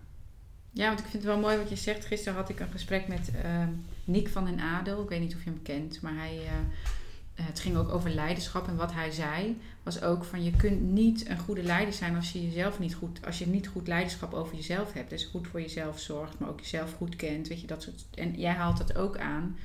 [0.72, 2.06] Ja, want ik vind het wel mooi wat je zegt.
[2.06, 3.70] Gisteren had ik een gesprek met ehm
[4.08, 5.04] Nick van den Adel.
[5.04, 6.52] Ik weet niet of je hem kent, maar hij, eh,
[7.36, 8.68] eh, het ging ook over leiderschap.
[8.68, 12.32] En wat hij zei was ook van je kunt niet een goede leider zijn als
[12.32, 15.10] je jezelf niet goed, als je niet goed leiderschap over jezelf hebt.
[15.10, 17.48] Dus goed voor jezelf zorgt, maar ook jezelf goed kent.
[17.48, 19.58] Weet je, dat soort, en jij haalt dat ook aan.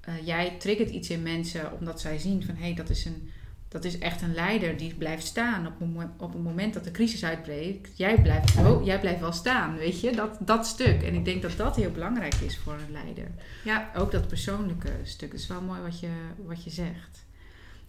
[0.00, 3.30] Eh, jij triggert iets in mensen omdat zij zien van hé, hey, dat is een
[3.76, 5.72] dat is echt een leider die blijft staan op
[6.16, 7.96] op een moment dat de crisis uitbreekt.
[7.98, 11.02] Jij blijft, oh, jij blijft wel staan, weet je, dat, dat stuk.
[11.02, 13.30] En ik denk dat dat heel belangrijk is voor een leider.
[13.64, 15.32] Ja, Ook dat persoonlijke stuk.
[15.32, 16.10] Het is wel mooi wat je,
[16.46, 17.24] wat je zegt.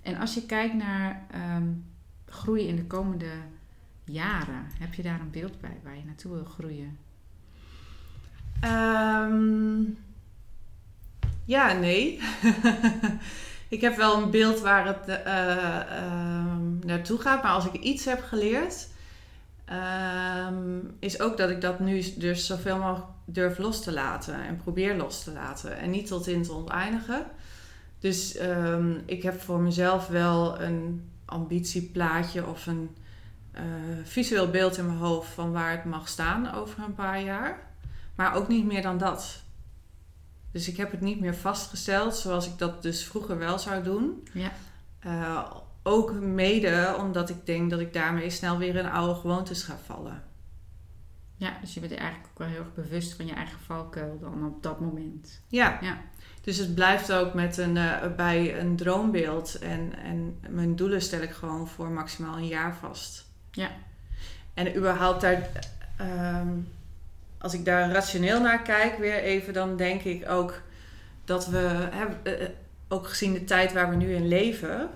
[0.01, 1.67] En als je kijkt naar ehm,
[2.25, 3.31] groei in de komende
[4.03, 6.97] jaren, heb je daar een beeld bij waar je naartoe wil groeien?
[8.59, 9.81] Ehm,
[11.45, 12.19] ja, nee.
[13.69, 17.43] ik heb wel een beeld waar het eh, ehm, naartoe gaat.
[17.43, 18.87] Maar als ik iets heb geleerd,
[19.65, 24.45] ehm, is ook dat ik dat nu dus zoveel mogelijk durf los te laten.
[24.45, 25.77] En probeer los te laten.
[25.77, 27.25] En niet tot in het oneindige.
[27.99, 32.95] Dus ehm, ik heb voor mezelf wel een ambitieplaatje of een
[33.51, 33.63] eh,
[34.03, 37.59] visueel beeld in mijn hoofd van waar het mag staan over een paar jaar.
[38.15, 39.41] Maar ook niet meer dan dat.
[40.51, 44.27] Dus ik heb het niet meer vastgesteld zoals ik dat dus vroeger wel zou doen.
[44.33, 44.51] Ja.
[44.99, 45.51] Eh,
[45.83, 50.23] ook mede omdat ik denk dat ik daarmee snel weer in oude gewoontes ga vallen.
[51.35, 54.45] Ja, dus je bent eigenlijk ook wel heel erg bewust van je eigen valkuil dan
[54.45, 55.41] op dat moment.
[55.47, 55.77] Ja.
[55.81, 55.97] Ja.
[56.41, 59.59] Dus het blijft ook met een, eh, bij een droombeeld.
[59.59, 63.25] En, en mijn doelen stel ik gewoon voor maximaal een jaar vast.
[63.51, 63.69] Ja.
[64.53, 65.49] En überhaupt daar,
[65.97, 66.47] ehm,
[67.37, 70.61] als ik daar rationeel naar kijk, weer even, dan denk ik ook
[71.25, 72.49] dat we, hè, eh, eh,
[72.87, 74.89] ook gezien de tijd waar we nu in leven,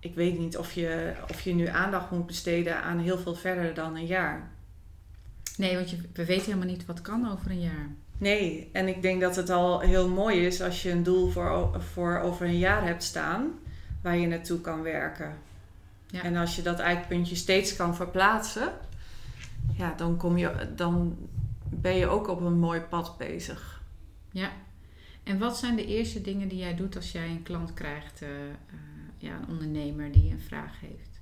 [0.00, 3.74] ik weet niet of je, of je nu aandacht moet besteden aan heel veel verder
[3.74, 4.50] dan een jaar.
[5.56, 7.90] Nee, want je, we weten helemaal niet wat kan over een jaar.
[8.18, 11.82] Nee, en ik denk dat het al heel mooi is als je een doel voor,
[11.92, 13.50] voor over een jaar hebt staan
[14.02, 15.38] waar je naartoe kan werken.
[16.06, 16.22] Ja.
[16.22, 18.72] En als je dat eikpuntje steeds kan verplaatsen,
[19.74, 21.16] ja, dan, kom je, dan
[21.68, 23.82] ben je ook op een mooi pad bezig.
[24.30, 24.50] Ja.
[25.22, 28.28] En wat zijn de eerste dingen die jij doet als jij een klant krijgt, eh,
[28.28, 28.54] eh,
[29.18, 31.20] ja, een ondernemer die een vraag heeft?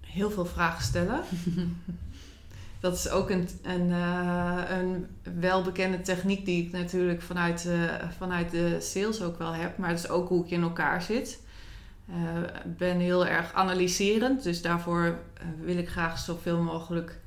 [0.00, 1.22] Heel veel vragen stellen.
[2.80, 5.06] dat is ook een, een, eh, een
[5.40, 7.68] welbekende techniek die ik natuurlijk vanuit,
[8.18, 9.78] vanuit de sales ook wel heb.
[9.78, 11.40] Maar het is ook hoe ik in elkaar zit.
[12.64, 17.18] Ik ben heel erg analyserend, dus daarvoor eh, wil ik graag zoveel mogelijk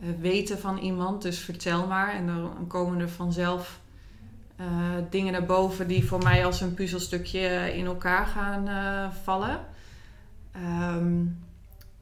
[0.00, 1.22] eh, weten van iemand.
[1.22, 2.14] Dus vertel maar.
[2.14, 3.80] En dan komen er vanzelf
[4.56, 4.66] eh,
[5.10, 9.60] dingen naar boven die voor mij als een puzzelstukje in elkaar gaan eh, vallen.
[10.52, 11.24] Ehm,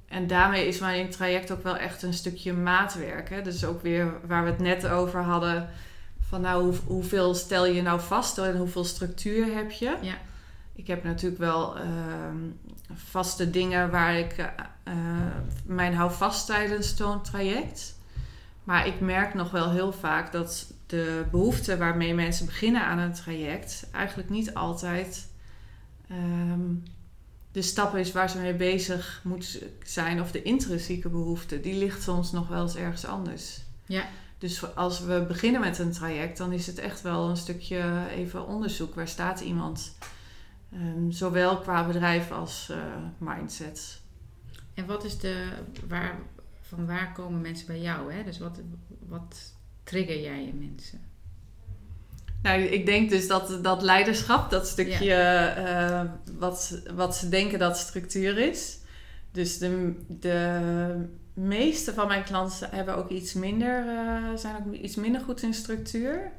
[0.09, 3.31] en daarmee is mijn traject ook wel echt een stukje maatwerk.
[3.31, 3.43] Hè?
[3.43, 5.69] Dus ook weer waar we het net over hadden.
[6.21, 9.97] Van nou, hoe, hoeveel stel je nou vast en hoeveel structuur heb je?
[10.01, 10.15] Ja.
[10.75, 12.37] Ik heb natuurlijk wel ehm,
[12.93, 14.53] vaste dingen waar ik
[14.85, 14.95] eh,
[15.65, 17.99] mijn hou vast tijdens zo'n traject.
[18.65, 23.13] Maar ik merk nog wel heel vaak dat de behoefte waarmee mensen beginnen aan een
[23.15, 25.29] traject eigenlijk niet altijd
[26.09, 26.61] ehm,
[27.53, 30.21] de stap is waar ze mee bezig moeten zijn.
[30.21, 33.61] Of de intrinsieke behoefte, die ligt soms nog wel eens ergens anders.
[33.87, 34.05] Ja.
[34.39, 38.47] Dus als we beginnen met een traject, dan is het echt wel een stukje even
[38.47, 38.95] onderzoek.
[38.95, 39.97] Waar staat iemand?
[40.75, 42.79] Ehm, zowel qua bedrijf als eh,
[43.19, 44.01] mindset.
[44.75, 45.49] En wat is de,
[45.89, 46.19] waar,
[46.63, 48.13] van waar komen mensen bij jou?
[48.13, 48.25] Hè?
[48.25, 48.61] Dus wat,
[49.09, 51.01] wat trigger jij in mensen?
[52.43, 56.03] Nou, ik denk dus dat dat leiderschap, dat stukje eh,
[56.39, 58.79] wat, wat ze denken dat structuur is.
[59.31, 64.97] Dus de, de meeste van mijn klanten hebben ook iets minder, eh, zijn ook iets
[64.97, 66.33] minder goed in structuur.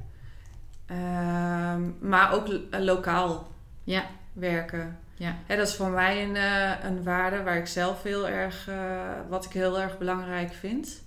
[0.86, 3.52] Ehm, maar ook lo- lokaal
[3.84, 4.98] Ja, werken.
[5.14, 8.68] ja, Hè, dat is voor mij een, eh, een waarde waar ik zelf heel erg,
[8.68, 11.02] eh, wat ik heel erg belangrijk vind.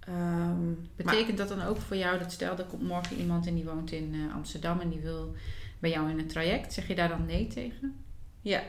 [0.00, 3.54] Ehm, maar- Betekent dat dan ook voor jou dat stel er komt morgen iemand en
[3.54, 5.34] die woont in eh, Amsterdam en die wil
[5.78, 7.94] bij jou in een traject, zeg je daar dan nee tegen?
[8.40, 8.62] ja,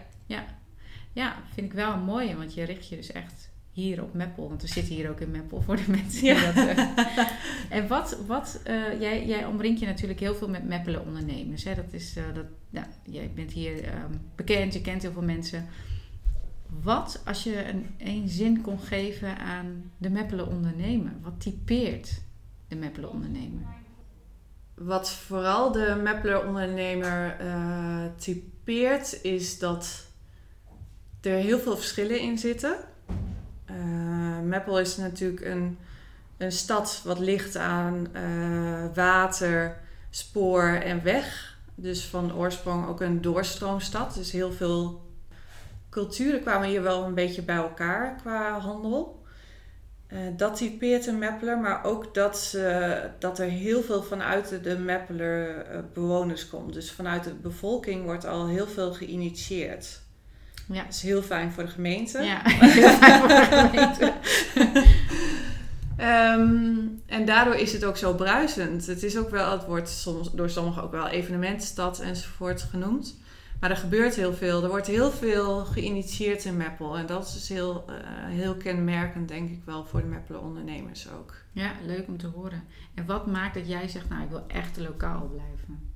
[1.13, 4.47] Ja, vind ik wel een mooie, want je richt je dus echt hier op Meppel,
[4.49, 6.21] want we zitten hier ook in Meppel voor de mensen.
[6.21, 6.51] die Ja.
[6.51, 7.27] dat, eh,
[7.77, 11.63] en wat, wat eh, jij, jij omringt je natuurlijk heel veel met Meppelen ondernemers.
[11.63, 11.75] Hè?
[11.75, 15.65] Dat is, eh, dat, ja, jij bent hier ehm, bekend, je kent heel veel mensen.
[16.81, 22.21] Wat, als je een één zin kon geven aan de Meppelen ondernemer, wat typeert
[22.67, 23.81] de Meppelen ondernemer?
[24.73, 30.07] Wat vooral de Mapler ondernemer eh, typeert, is dat
[31.21, 32.75] er heel veel verschillen in zitten.
[33.73, 35.77] Eh Meppel is natuurlijk een,
[36.37, 39.77] een stad wat ligt aan eh, water,
[40.09, 41.57] spoor en weg.
[41.75, 44.13] Dus van oorsprong ook een doorstroomstad.
[44.13, 45.01] Dus heel veel
[45.89, 49.21] culturen kwamen hier wel een beetje bij elkaar qua handel.
[50.07, 52.57] Eh, dat typeert een Mappeler, maar ook dat,
[53.19, 54.75] dat er heel veel vanuit de,
[55.69, 56.73] eh, bewoners komt.
[56.73, 60.01] Dus vanuit de bevolking wordt al heel veel geïnitieerd.
[60.67, 60.83] Ja.
[60.83, 62.21] Dat is heel fijn voor de gemeente.
[62.21, 64.13] Ja, heel fijn voor de gemeente.
[65.97, 68.85] Ehm, en daardoor is het ook zo bruisend.
[68.85, 73.15] Het is ook wel, het wordt soms door sommigen ook wel evenementenstad enzovoort genoemd.
[73.59, 74.63] Maar er gebeurt heel veel.
[74.63, 76.97] Er wordt heel veel geïnitieerd in Meppel.
[76.97, 77.95] En dat is dus heel, eh,
[78.27, 81.35] heel kenmerkend, denk ik wel, voor de Meppeler ondernemers ook.
[81.51, 82.63] Ja, leuk om te horen.
[82.93, 85.91] En wat maakt dat jij zegt, nou, ik wil echt lokaal blijven?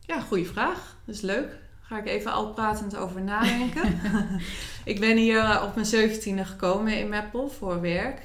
[0.00, 0.96] Ja, goede vraag.
[1.04, 1.58] Dat is leuk.
[1.90, 3.98] Ga ik even al pratend over nadenken.
[4.84, 8.22] ik ben hier eh, op mijn zeventiende gekomen in Meppel voor werk.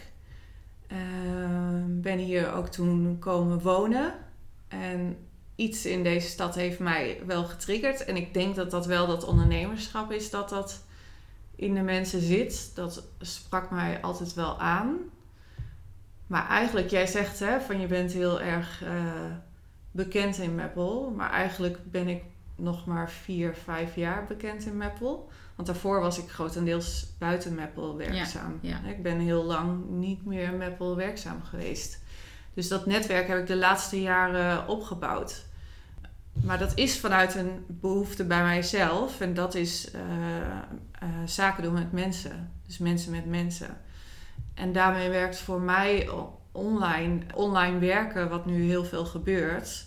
[0.88, 4.14] Ehm, ben hier ook toen komen wonen.
[4.68, 5.18] En
[5.56, 8.06] iets in deze stad heeft mij wel getriggerd.
[8.06, 10.84] En ik denk dat dat wel dat ondernemerschap is dat dat
[11.56, 12.72] in de mensen zit.
[12.76, 14.98] Dat sprak mij altijd wel aan.
[16.28, 18.92] Maar eigenlijk, jij zegt hè, van je bent heel erg eh,
[19.92, 21.14] bekend in Meppel.
[21.16, 22.22] Maar eigenlijk ben ik
[22.56, 25.30] nog maar vier, vijf jaar bekend in Meppel.
[25.56, 28.60] Want daarvoor was ik grotendeels buiten Meppel werkzaam.
[28.62, 28.90] Ja, ja.
[28.90, 32.04] Ik ben heel lang niet meer in Meppel werkzaam geweest.
[32.54, 35.46] Dus dat netwerk heb ik de laatste jaren opgebouwd.
[36.44, 39.22] Maar dat is vanuit een behoefte bij mijzelf.
[39.22, 40.02] En dat is eh,
[40.92, 42.52] eh, zaken doen met mensen.
[42.66, 43.78] Dus mensen met mensen.
[44.54, 46.10] En daarmee werkt voor mij
[46.52, 49.86] online, online werken, wat nu heel veel gebeurt,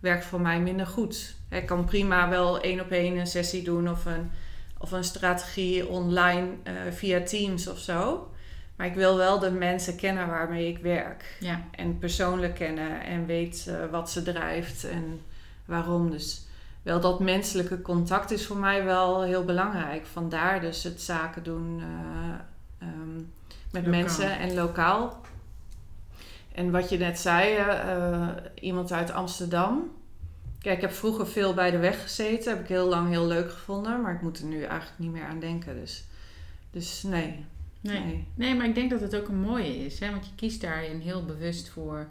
[0.00, 1.35] werkt voor mij minder goed.
[1.48, 4.30] Ik kan prima wel één op één een sessie doen of een,
[4.78, 8.30] of een strategie online eh, via Teams of zo.
[8.76, 11.36] Maar ik wil wel de mensen kennen waarmee ik werk.
[11.40, 15.20] Ja, En persoonlijk kennen en weet eh, wat ze drijft en
[15.64, 16.10] waarom.
[16.10, 16.46] Dus
[16.82, 20.06] wel dat menselijke contact is voor mij wel heel belangrijk.
[20.06, 23.16] Vandaar dus het zaken doen eh, ehm,
[23.70, 23.90] met Lokaal.
[23.90, 25.20] mensen en lokaal.
[26.54, 27.58] En wat je net zei,
[28.54, 29.90] iemand uit Amsterdam.
[30.66, 32.52] Kijk, ik heb vroeger veel bij de weg gezeten.
[32.52, 34.00] Heb ik heel lang heel leuk gevonden.
[34.00, 35.74] Maar ik moet er nu eigenlijk niet meer aan denken.
[35.74, 36.04] Dus,
[36.70, 37.44] dus nee.
[37.80, 38.00] nee.
[38.00, 38.26] nee.
[38.34, 40.00] Nee, maar ik denk dat het ook een mooie is.
[40.00, 40.10] Hè?
[40.10, 42.08] Want je kiest daarin heel bewust voor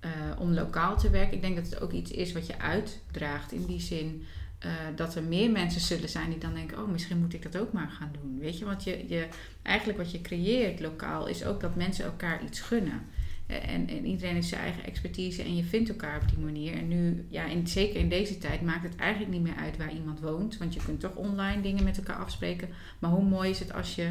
[0.00, 1.34] eh, om lokaal te werken.
[1.34, 3.52] Ik denk dat het ook iets is wat je uitdraagt.
[3.52, 4.24] In die zin
[4.58, 6.78] eh, dat er meer mensen zullen zijn die dan denken...
[6.78, 8.38] oh, misschien moet ik dat ook maar gaan doen.
[8.38, 9.28] Weet je, want je, je,
[9.62, 11.26] eigenlijk wat je creëert lokaal...
[11.26, 13.06] is ook dat mensen elkaar iets gunnen.
[13.52, 16.74] Eh, En, en iedereen heeft zijn eigen expertise en je vindt elkaar op die manier.
[16.74, 19.92] En nu, ja, in, zeker in deze tijd, maakt het eigenlijk niet meer uit waar
[19.92, 20.58] iemand woont.
[20.58, 22.68] Want je kunt toch online dingen met elkaar afspreken.
[22.98, 24.10] Maar hoe mooi is het als je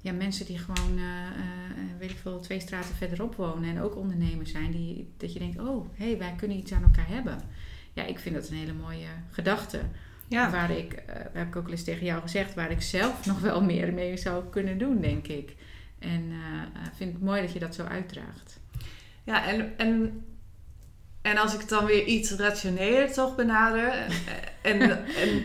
[0.00, 3.96] ja, mensen die gewoon, eh, eh, weet ik veel, twee straten verderop wonen en ook
[3.96, 7.40] ondernemers zijn, die, dat je denkt, oh, hé, hey, wij kunnen iets aan elkaar hebben.
[7.92, 9.80] Ja, ik vind dat een hele mooie gedachte.
[10.28, 10.50] Ja.
[10.50, 13.40] Waar ik, eh, heb ik ook al eens tegen jou gezegd, waar ik zelf nog
[13.40, 15.56] wel meer mee zou kunnen doen, denk ik.
[16.02, 16.32] En
[16.84, 18.60] ik vind het mooi dat je dat zo uitdraagt.
[19.24, 20.24] Ja, en, en,
[21.22, 23.88] en als ik het dan weer iets rationeler toch benader.
[23.88, 24.10] eh,
[24.62, 25.42] En, en,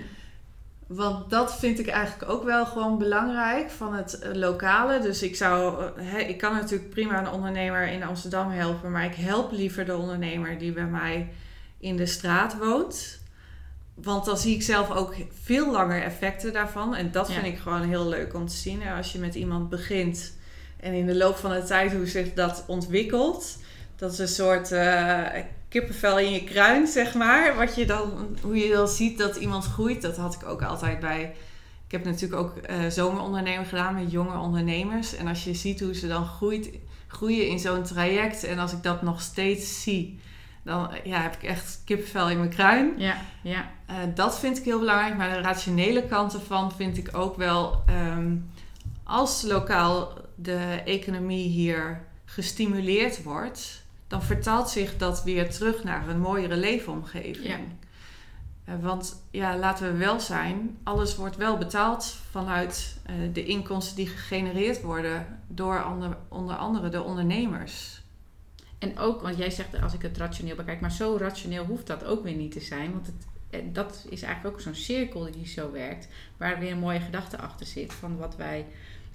[0.88, 5.00] want dat vind ik eigenlijk ook wel gewoon belangrijk van het lokale.
[5.00, 5.84] Dus ik zou,
[6.28, 10.58] ik kan natuurlijk prima een ondernemer in Amsterdam helpen, maar ik help liever de ondernemer
[10.58, 11.30] die bij mij
[11.80, 13.20] in de straat woont.
[13.94, 16.96] Want dan zie ik zelf ook veel langer effecten daarvan.
[16.96, 17.34] En dat Ja.
[17.34, 18.88] vind ik gewoon heel leuk om te zien.
[18.88, 20.37] Als je met iemand begint
[20.80, 23.58] en in de loop van de tijd hoe zich dat ontwikkelt.
[23.96, 25.24] Dat is een soort eh,
[25.70, 27.56] kippenvel in je kruin, zeg maar.
[27.56, 30.02] Wat je dan, hoe je dan ziet dat iemand groeit.
[30.02, 31.36] Dat had ik ook altijd bij.
[31.86, 32.54] Ik heb natuurlijk ook
[32.90, 35.16] zomerondernemer gedaan met jonge ondernemers.
[35.16, 36.70] En als je ziet hoe ze dan groeit,
[37.08, 38.44] groeien in zo'n traject.
[38.44, 40.20] En als ik dat nog steeds zie,
[40.64, 42.94] dan eh, ja, heb ik echt kippenvel in mijn kruin.
[42.98, 43.66] Ja, ja,
[44.14, 45.18] dat vind ik heel belangrijk.
[45.18, 47.84] Maar de rationele kant ervan vind ik ook wel.
[47.86, 48.36] ehm,
[49.04, 56.20] als lokaal de economie hier gestimuleerd wordt, dan vertaalt zich dat weer terug naar een
[56.20, 57.48] mooiere leefomgeving.
[57.48, 57.60] Ja.
[58.66, 63.96] Eh, want ja, laten we wel zijn, alles wordt wel betaald vanuit eh, de inkomsten
[63.96, 65.86] die gegenereerd worden door
[66.30, 68.02] onder andere de ondernemers.
[68.80, 72.04] En ook, want jij zegt als ik het rationeel bekijk, maar zo rationeel hoeft dat
[72.04, 72.92] ook weer niet te zijn.
[72.92, 76.80] Want het, eh, dat is eigenlijk ook zo'n cirkel die zo werkt, waar weer een
[76.80, 77.94] mooie gedachte achter zit.
[77.94, 78.66] Van wat wij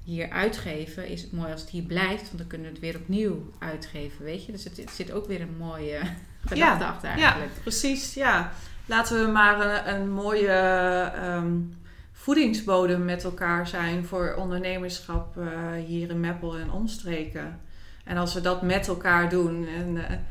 [0.05, 2.97] hier uitgeven, is het mooi als het hier blijft, want dan kunnen we het weer
[2.97, 4.53] opnieuw uitgeven, weet je.
[4.53, 6.01] Dus het, het zit ook weer een mooie
[6.47, 7.53] gedachte achter eigenlijk.
[7.55, 8.15] Ja, precies.
[8.15, 8.53] Ja.
[8.87, 10.49] Laten we maar een, een mooie
[11.15, 11.57] ehm,
[12.12, 15.47] voedingsbodem met elkaar zijn voor ondernemerschap eh,
[15.87, 17.61] hier in Meppel en omstreken.
[18.05, 20.27] En als we dat met elkaar doen en, eh, en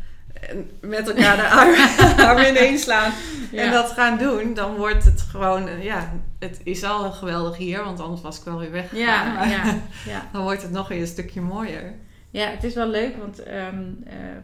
[0.82, 3.12] met elkaar de arm- armen ineens slaan
[3.51, 7.84] en dat gaan doen, dan wordt het gewoon, eh, ja, het is al geweldig hier,
[7.84, 9.34] want anders was ik wel weer weggegaan.
[9.34, 9.63] Ja, ja,
[10.12, 10.30] ja.
[10.32, 11.93] dan wordt het nog weer een stukje mooier.
[12.30, 13.67] Ja, het is wel leuk, want eh,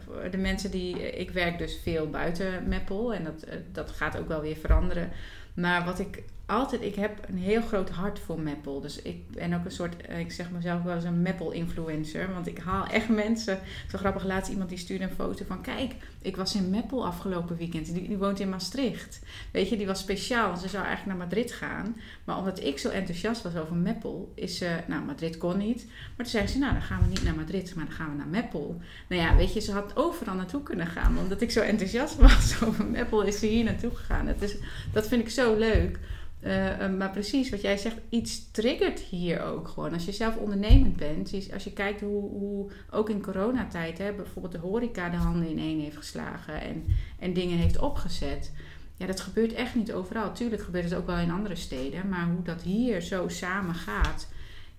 [0.06, 1.18] voor de mensen die...
[1.18, 5.12] Ik werk dus veel buiten Meppel en dat, eh, dat gaat ook wel weer veranderen.
[5.54, 6.82] Maar wat ik altijd...
[6.82, 8.82] Ik heb een heel groot hart voor Meppel.
[8.82, 10.02] Dus ik ben ook een soort...
[10.02, 12.34] eh, ik zeg mezelf wel eens een Meppel-influencer.
[12.34, 13.60] Want ik haal echt mensen...
[13.92, 15.62] Zo grappig, laatst iemand die stuurde een foto van...
[15.62, 17.94] Kijk, ik was in Meppel afgelopen weekend.
[17.94, 19.20] Die, woont in Maastricht.
[19.52, 20.58] Weet je, die was speciaal.
[20.58, 21.96] Ze zou eigenlijk naar Madrid gaan.
[22.24, 24.32] Maar omdat ik zo enthousiast was over Meppel...
[24.36, 24.78] Is ze...
[24.88, 25.86] Nou, Madrid kon niet.
[25.86, 28.18] Maar toen zei ze, nou, dan gaan we niet naar Madrid, maar dan gaan we
[28.18, 28.82] naar Meppel.
[29.08, 31.18] Nou ja, weet je, ze had overal naartoe kunnen gaan.
[31.18, 34.28] Omdat ik zo enthousiast was over Meppel, is ze hier naartoe gegaan.
[34.28, 34.56] Het is,
[34.94, 36.00] dat vind ik zo leuk.
[36.40, 39.94] Eh, eh, maar precies wat jij zegt, iets triggert hier ook gewoon.
[39.94, 44.54] Als je zelf ondernemend bent, als je kijkt hoe, hoe ook in coronatijd, hè, bijvoorbeeld
[44.54, 46.86] de horeca de handen in één heeft geslagen en,
[47.20, 48.52] en dingen heeft opgezet.
[48.96, 50.34] Ja, dat gebeurt echt niet overal.
[50.34, 54.28] Tuurlijk gebeurt het ook wel in andere steden, maar hoe dat hier zo samen gaat,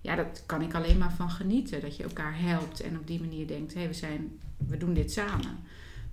[0.01, 1.81] ja, dat kan ik alleen maar van genieten.
[1.81, 5.11] Dat je elkaar helpt en op die manier denkt, hé, we zijn, we doen dit
[5.11, 5.57] samen.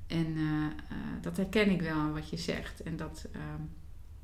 [0.07, 2.83] En eh, dat herken ik wel aan wat je zegt.
[2.83, 3.63] En dat, ehm,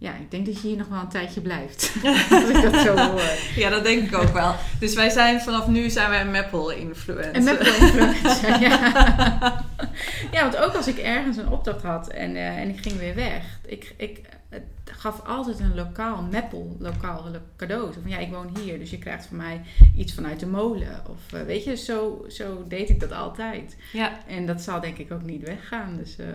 [0.03, 1.93] ja, ik denk dat je hier nog wel een tijdje blijft.
[2.31, 3.21] Als ik dat zo hoor.
[3.57, 4.55] Ja, dat denk ik ook wel.
[4.81, 7.37] Dus wij zijn vanaf nu zijn wij een Maple-influencer.
[7.37, 9.65] Een Maple-influencer, ja.
[10.33, 13.15] ja, want ook als ik ergens een opdracht had en, uh, en ik ging weer
[13.15, 13.59] weg.
[13.67, 17.25] Ik, ik het gaf altijd een lokaal Maple, lokaal
[17.57, 17.93] cadeau.
[17.93, 19.61] Zo van ja, ik woon hier, dus je krijgt van mij
[19.97, 21.03] iets vanuit de molen.
[21.09, 23.77] Of uh, weet je, zo, zo deed ik dat altijd.
[23.93, 24.27] Ja.
[24.27, 25.97] En dat zal denk ik ook niet weggaan.
[25.97, 26.17] Dus...
[26.19, 26.27] Uh,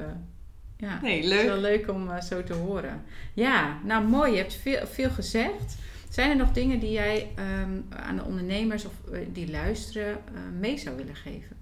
[0.78, 1.32] ja, nee, leuk.
[1.32, 3.03] Het is wel leuk om uh, zo te horen.
[3.34, 4.32] Ja, nou mooi.
[4.32, 5.75] Je hebt veel, veel gezegd.
[6.09, 10.39] Zijn er nog dingen die jij um, aan de ondernemers of uh, die luisteren uh,
[10.59, 11.55] mee zou willen geven?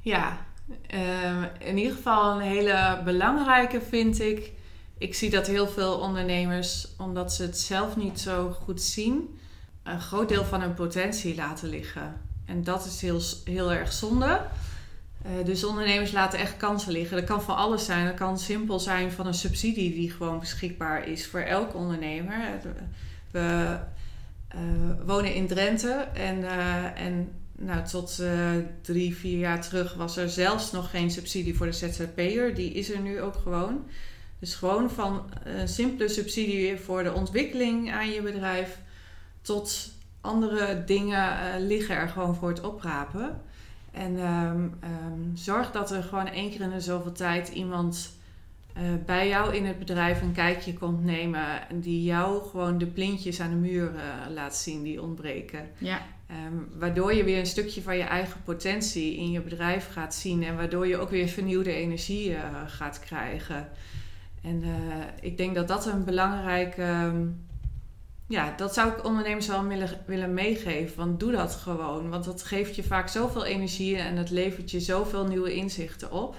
[0.00, 0.46] Ja,
[1.58, 4.52] in ieder geval een hele belangrijke vind ik.
[4.98, 9.38] Ik zie dat heel veel ondernemers, omdat ze het zelf niet zo goed zien,
[9.82, 12.20] een groot deel van hun potentie laten liggen.
[12.44, 14.46] En dat is heel, heel erg zonde.
[15.28, 17.16] Uh, dus ondernemers laten echt kansen liggen.
[17.16, 18.06] Dat kan van alles zijn.
[18.06, 22.34] Dat kan simpel zijn van een subsidie die gewoon beschikbaar is voor elke ondernemer.
[23.30, 23.78] We
[24.54, 24.60] uh,
[25.06, 26.44] wonen in Drenthe en,
[26.94, 28.22] en nou, tot
[28.82, 32.54] drie, vier jaar terug was er zelfs nog geen subsidie voor de ZZP'er.
[32.54, 33.84] Die is er nu ook gewoon.
[34.38, 38.78] Dus gewoon van een simpele subsidie voor de ontwikkeling aan je bedrijf
[39.42, 43.40] tot andere dingen liggen er gewoon voor het oprapen.
[43.98, 48.16] En um, um, zorg dat er gewoon één keer in de zoveel tijd iemand
[48.76, 51.68] uh, bij jou in het bedrijf een kijkje komt nemen.
[51.68, 54.00] En die jou gewoon de plintjes aan de muur uh,
[54.34, 55.68] laat zien die ontbreken.
[55.78, 56.00] Ja.
[56.46, 60.42] Um, waardoor je weer een stukje van je eigen potentie in je bedrijf gaat zien.
[60.44, 63.68] En waardoor je ook weer vernieuwde energie uh, gaat krijgen.
[64.42, 64.62] En
[65.20, 67.12] ik denk dat dat een belangrijke
[68.28, 70.96] ja, dat zou ik ondernemers wel willen, willen meegeven.
[70.96, 72.08] Want doe dat gewoon.
[72.08, 76.36] Want dat geeft je vaak zoveel energie en het levert je zoveel nieuwe inzichten op.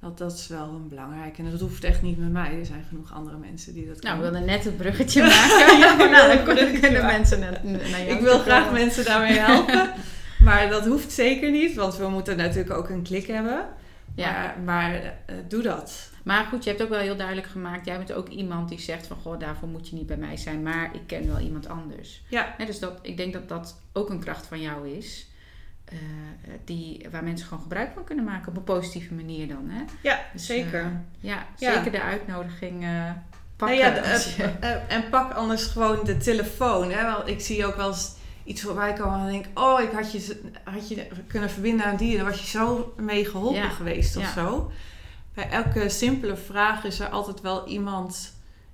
[0.00, 1.38] Dat, dat is wel een belangrijk.
[1.38, 2.58] En dat hoeft echt niet met mij.
[2.58, 4.24] Er zijn genoeg andere mensen die dat Nou, kunnen.
[4.24, 5.78] we wilden net het bruggetje maken.
[5.84, 9.92] ja, nou, dan kunnen, kunnen mensen naar, naar jou Ik wil graag mensen daarmee helpen.
[10.44, 11.74] maar dat hoeft zeker niet.
[11.74, 13.66] Want we moeten natuurlijk ook een klik hebben.
[14.14, 14.32] Ja.
[14.32, 16.12] Maar, maar uh, doe dat.
[16.24, 17.86] Maar goed, je hebt ook wel heel duidelijk gemaakt.
[17.86, 19.16] Jij bent ook iemand die zegt van...
[19.22, 20.62] Goh, daarvoor moet je niet bij mij zijn.
[20.62, 22.22] Maar ik ken wel iemand anders.
[22.28, 22.54] Ja.
[22.58, 25.26] He, dus dat, ik denk dat dat ook een kracht van jou is.
[25.92, 25.98] Uh,
[26.64, 28.48] die, waar mensen gewoon gebruik van kunnen maken.
[28.48, 29.64] Op een positieve manier dan.
[29.68, 29.82] Hè?
[30.02, 30.80] Ja, dus, zeker.
[30.82, 30.86] Uh,
[31.20, 31.72] ja, Ja.
[31.74, 33.10] zeker de uitnodiging uh,
[33.56, 33.78] pakken.
[33.78, 36.90] Nou ja, de- als je- eh, eh, en pak anders gewoon de telefoon.
[36.90, 37.12] Hè?
[37.12, 38.12] Want ik zie ook wel eens
[38.44, 42.10] iets voorbij komen en denk oh, ik had je, had je kunnen verbinden aan die.
[42.10, 43.68] En daar was je zo mee geholpen Ja.
[43.68, 44.32] geweest of Ja.
[44.32, 44.72] zo.
[45.34, 48.32] Bij elke simpele vraag is er altijd wel iemand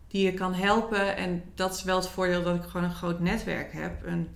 [0.09, 1.17] die je kan helpen.
[1.17, 4.05] En dat is wel het voordeel dat ik gewoon een groot netwerk heb.
[4.05, 4.29] En,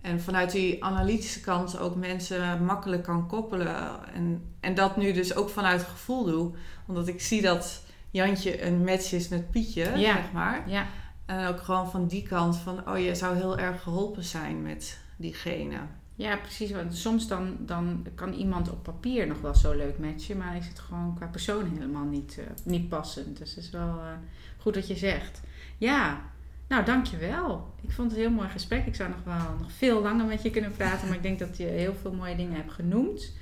[0.00, 3.76] en vanuit die analytische kant ook mensen makkelijk kan koppelen.
[4.14, 6.52] En, en dat nu dus ook vanuit gevoel doe.
[6.86, 10.14] Omdat ik zie dat Jantje een match is met Pietje, Ja.
[10.14, 10.62] zeg maar.
[10.70, 10.86] ja,
[11.26, 14.98] En ook gewoon van die kant van, oh, je zou heel erg geholpen zijn met
[15.16, 15.76] diegene.
[16.16, 16.70] Ja, precies.
[16.70, 20.36] Want soms dan, dan kan iemand op papier nog wel zo leuk matchen.
[20.36, 23.38] Maar is het gewoon qua persoon helemaal niet, eh, niet passend.
[23.38, 24.12] Dus het is wel eh,
[24.58, 25.40] goed wat je zegt.
[25.78, 26.22] Ja,
[26.68, 27.74] nou dankjewel.
[27.80, 28.86] Ik vond het een heel mooi gesprek.
[28.86, 31.06] Ik zou nog wel nog veel langer met je kunnen praten.
[31.06, 33.32] Maar ik denk dat je heel veel mooie dingen hebt genoemd.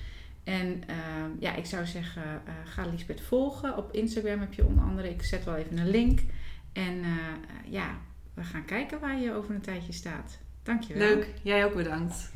[0.45, 0.97] En eh,
[1.39, 3.77] ja, ik zou zeggen, eh, ga Lisbeth volgen.
[3.77, 6.21] Op Instagram heb je onder andere, ik zet wel even een link.
[6.73, 7.05] En
[7.69, 7.99] ja,
[8.35, 10.39] we gaan kijken waar je over een tijdje staat.
[10.63, 11.09] Dankjewel.
[11.09, 12.31] Leuk, jij ook bedankt.